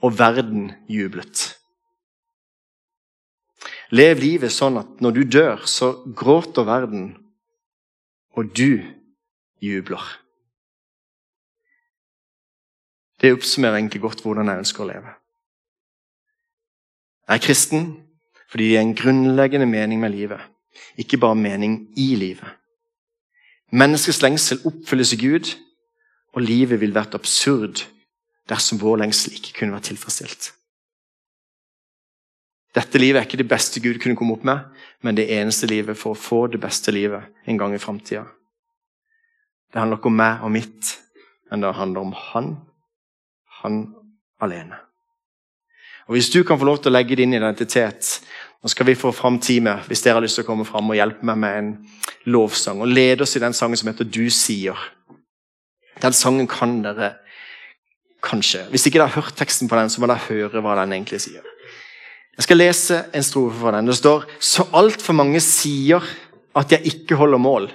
og 0.04 0.16
verden 0.20 0.72
jublet. 0.88 1.58
Lev 3.92 4.22
livet 4.24 4.52
sånn 4.52 4.80
at 4.80 5.02
når 5.04 5.12
du 5.18 5.24
dør, 5.28 5.66
så 5.68 5.92
gråter 6.16 6.66
verden, 6.68 7.04
og 8.34 8.54
du 8.56 8.80
jubler. 9.64 10.04
Det 13.22 13.32
oppsummerer 13.34 13.80
egentlig 13.80 14.02
godt 14.04 14.24
hvordan 14.24 14.52
jeg 14.52 14.64
ønsker 14.64 14.84
å 14.84 14.90
leve. 14.90 15.14
Jeg 17.28 17.40
er 17.40 17.46
kristen 17.46 17.86
fordi 18.52 18.68
det 18.70 18.76
er 18.78 18.84
en 18.86 18.96
grunnleggende 18.96 19.66
mening 19.66 20.02
med 20.02 20.12
livet, 20.14 20.42
ikke 20.98 21.18
bare 21.18 21.36
mening 21.36 21.88
i 21.98 22.12
livet. 22.16 22.52
Menneskets 23.74 24.22
lengsel 24.22 24.60
oppfylles 24.70 25.14
i 25.16 25.18
Gud, 25.18 25.56
og 26.38 26.46
livet 26.46 26.78
ville 26.82 26.94
vært 26.94 27.16
absurd 27.18 27.82
dersom 28.50 28.78
vår 28.82 29.00
lengsel 29.02 29.34
ikke 29.34 29.56
kunne 29.58 29.74
vært 29.74 29.90
tilfredsstilt. 29.90 30.52
Dette 32.74 33.02
livet 33.02 33.22
er 33.22 33.26
ikke 33.26 33.42
det 33.42 33.50
beste 33.50 33.82
Gud 33.82 33.98
kunne 34.02 34.18
komme 34.18 34.38
opp 34.38 34.46
med, 34.46 34.70
men 35.02 35.18
det 35.18 35.30
eneste 35.34 35.70
livet 35.70 35.98
for 35.98 36.14
å 36.14 36.20
få 36.20 36.46
det 36.54 36.62
beste 36.62 36.94
livet 36.94 37.30
en 37.50 37.58
gang 37.58 37.74
i 37.74 37.82
framtida. 37.82 38.28
Det 39.74 39.82
handler 39.82 39.98
ikke 39.98 40.12
om 40.12 40.22
meg 40.22 40.46
og 40.46 40.54
mitt, 40.54 40.94
men 41.50 41.62
det 41.62 41.74
handler 41.76 42.06
om 42.06 42.14
Han 42.14 42.54
han 43.64 43.96
alene. 44.42 44.76
Og 46.08 46.16
Hvis 46.18 46.30
du 46.30 46.44
kan 46.44 46.60
få 46.60 46.68
lov 46.68 46.82
til 46.82 46.92
å 46.92 46.98
legge 46.98 47.16
din 47.16 47.34
identitet 47.34 48.20
Nå 48.64 48.72
skal 48.72 48.88
vi 48.88 48.96
få 48.96 49.12
fram 49.12 49.42
teamet 49.44 49.90
hvis 49.90 50.06
dere 50.06 50.16
har 50.16 50.24
lyst 50.24 50.38
til 50.40 50.46
å 50.46 50.48
komme 50.48 50.64
fram 50.64 50.88
og 50.88 50.96
hjelpe 50.96 51.26
meg 51.28 51.36
med 51.36 51.58
en 51.60 51.72
lovsang. 52.32 52.80
Og 52.80 52.88
lede 52.88 53.26
oss 53.26 53.36
i 53.36 53.42
den 53.44 53.52
sangen 53.52 53.76
som 53.76 53.90
heter 53.90 54.08
'Du 54.08 54.30
sier'. 54.32 54.80
Den 56.02 56.14
sangen 56.14 56.48
kan 56.48 56.82
dere 56.82 57.16
kanskje. 58.24 58.64
Hvis 58.70 58.88
ikke 58.88 59.00
dere 59.00 59.08
har 59.08 59.22
hørt 59.22 59.36
teksten 59.36 59.68
på 59.68 59.76
den, 59.76 59.90
så 59.90 60.00
må 60.00 60.08
dere 60.08 60.28
høre 60.30 60.62
hva 60.62 60.80
den 60.80 60.94
egentlig 60.94 61.20
sier. 61.22 61.44
Jeg 62.38 62.44
skal 62.44 62.58
lese 62.58 63.06
en 63.14 63.24
strofe 63.24 63.60
fra 63.60 63.72
den. 63.72 63.86
Det 63.86 63.96
står 63.96 64.26
Så 64.40 64.64
altfor 64.74 65.14
mange 65.14 65.40
sier 65.40 66.02
at 66.56 66.72
jeg 66.72 66.82
ikke 66.86 67.16
holder 67.16 67.38
mål. 67.38 67.72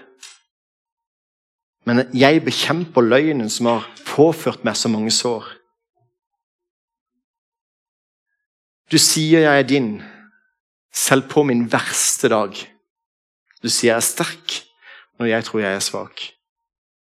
Men 1.88 2.04
jeg 2.12 2.42
bekjemper 2.44 3.06
løgnen 3.06 3.48
som 3.52 3.70
har 3.70 3.86
påført 4.04 4.64
meg 4.66 4.76
så 4.76 4.90
mange 4.92 5.12
sår. 5.14 5.46
Du 8.92 8.98
sier 9.00 9.44
jeg 9.44 9.62
er 9.62 9.68
din, 9.68 9.88
selv 10.92 11.28
på 11.32 11.44
min 11.48 11.64
verste 11.72 12.28
dag. 12.32 12.52
Du 13.62 13.68
sier 13.68 13.94
jeg 13.94 14.00
er 14.00 14.04
sterk 14.04 14.58
når 15.18 15.32
jeg 15.32 15.46
tror 15.48 15.64
jeg 15.64 15.76
er 15.76 15.84
svak. 15.84 16.24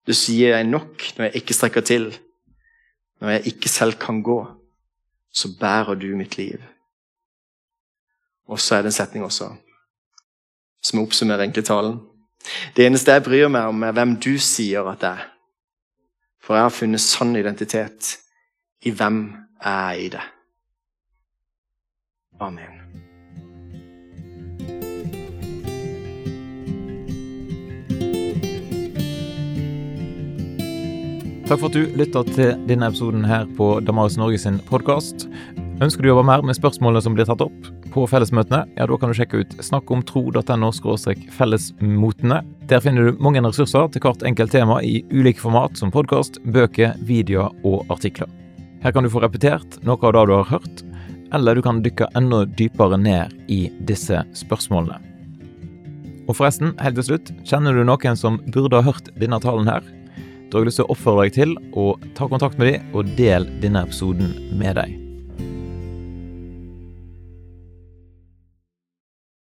Du 0.07 0.15
sier 0.17 0.55
jeg 0.55 0.65
er 0.65 0.71
nok 0.71 1.03
når 1.17 1.29
jeg 1.29 1.43
ikke 1.43 1.57
strekker 1.57 1.87
til. 1.87 2.07
Når 3.21 3.35
jeg 3.37 3.53
ikke 3.53 3.69
selv 3.69 3.99
kan 4.01 4.23
gå, 4.25 4.39
så 5.31 5.51
bærer 5.61 5.99
du 5.99 6.09
mitt 6.17 6.39
liv. 6.39 6.63
Og 8.49 8.59
så 8.59 8.79
er 8.79 8.87
det 8.87 8.95
en 8.95 9.01
setning 9.03 9.27
også 9.27 9.51
som 10.81 11.03
oppsummerer 11.03 11.45
egentlig 11.45 11.67
talen. 11.69 11.99
Det 12.77 12.87
eneste 12.87 13.13
jeg 13.17 13.27
bryr 13.27 13.53
meg 13.53 13.71
om, 13.71 13.83
er 13.85 13.95
hvem 13.97 14.17
du 14.23 14.35
sier 14.41 14.87
at 14.91 15.05
jeg 15.05 15.21
er. 15.21 15.29
For 16.41 16.57
jeg 16.57 16.67
har 16.67 16.75
funnet 16.75 17.03
sann 17.05 17.37
identitet 17.37 18.17
i 18.83 18.91
hvem 18.91 19.23
jeg 19.61 19.71
er 19.71 20.05
i 20.07 20.09
det. 20.17 20.23
Amen. 22.41 22.79
Takk 31.51 31.59
for 31.59 31.67
at 31.67 31.75
du 31.75 31.99
lytta 31.99 32.23
til 32.31 32.53
denne 32.69 32.87
episoden 32.87 33.25
her 33.27 33.49
på 33.59 33.81
Damaris 33.83 34.17
Norge 34.17 34.39
sin 34.39 34.61
podkast. 34.71 35.27
Ønsker 35.83 36.05
du 36.05 36.09
å 36.09 36.15
jobbe 36.15 36.29
mer 36.29 36.45
med 36.47 36.55
spørsmålene 36.55 37.03
som 37.03 37.17
blir 37.19 37.27
tatt 37.27 37.43
opp 37.43 37.71
på 37.91 38.07
fellesmøtene, 38.11 38.65
ja, 38.77 38.87
da 38.87 38.97
kan 38.99 39.11
du 39.11 39.17
sjekke 39.19 39.43
ut 39.43 39.57
snakkomtro.no 39.65 40.71
fellesmotene. 41.37 42.41
Der 42.71 42.83
finner 42.85 43.11
du 43.11 43.23
mange 43.23 43.43
ressurser 43.45 43.91
til 43.91 44.05
hvert 44.05 44.25
enkelt 44.27 44.55
tema 44.55 44.81
i 44.87 45.01
ulike 45.11 45.43
format, 45.43 45.77
som 45.79 45.93
podkast, 45.95 46.41
bøker, 46.45 46.95
videoer 47.07 47.51
og 47.67 47.91
artikler. 47.91 48.31
Her 48.81 48.95
kan 48.97 49.05
du 49.05 49.13
få 49.13 49.23
repetert 49.25 49.81
noe 49.85 50.01
av 50.01 50.17
det 50.17 50.27
du 50.31 50.35
har 50.39 50.51
hørt, 50.55 50.83
eller 51.35 51.55
du 51.55 51.63
kan 51.63 51.83
dykke 51.85 52.09
enda 52.19 52.45
dypere 52.59 52.99
ned 52.99 53.35
i 53.53 53.67
disse 53.87 54.23
spørsmålene. 54.39 54.99
Og 56.31 56.37
forresten, 56.39 56.77
helt 56.79 56.95
til 57.01 57.09
slutt, 57.09 57.33
kjenner 57.49 57.75
du 57.75 57.83
noen 57.83 58.19
som 58.19 58.39
burde 58.55 58.79
ha 58.79 58.87
hørt 58.87 59.11
denne 59.19 59.41
talen 59.43 59.71
her? 59.71 59.83
Da 60.51 60.59
har 60.59 60.65
jeg 60.65 60.71
lyst 60.71 60.81
til 60.83 60.89
å 60.89 60.95
oppfordre 60.95 61.27
deg 61.27 61.37
til 61.39 61.55
å 61.79 61.91
ta 62.19 62.31
kontakt 62.31 62.59
med 62.59 62.73
dem 62.73 62.97
og 62.97 63.15
del 63.19 63.47
denne 63.63 63.87
episoden 63.87 64.35
med 64.59 64.79
deg. 64.79 65.00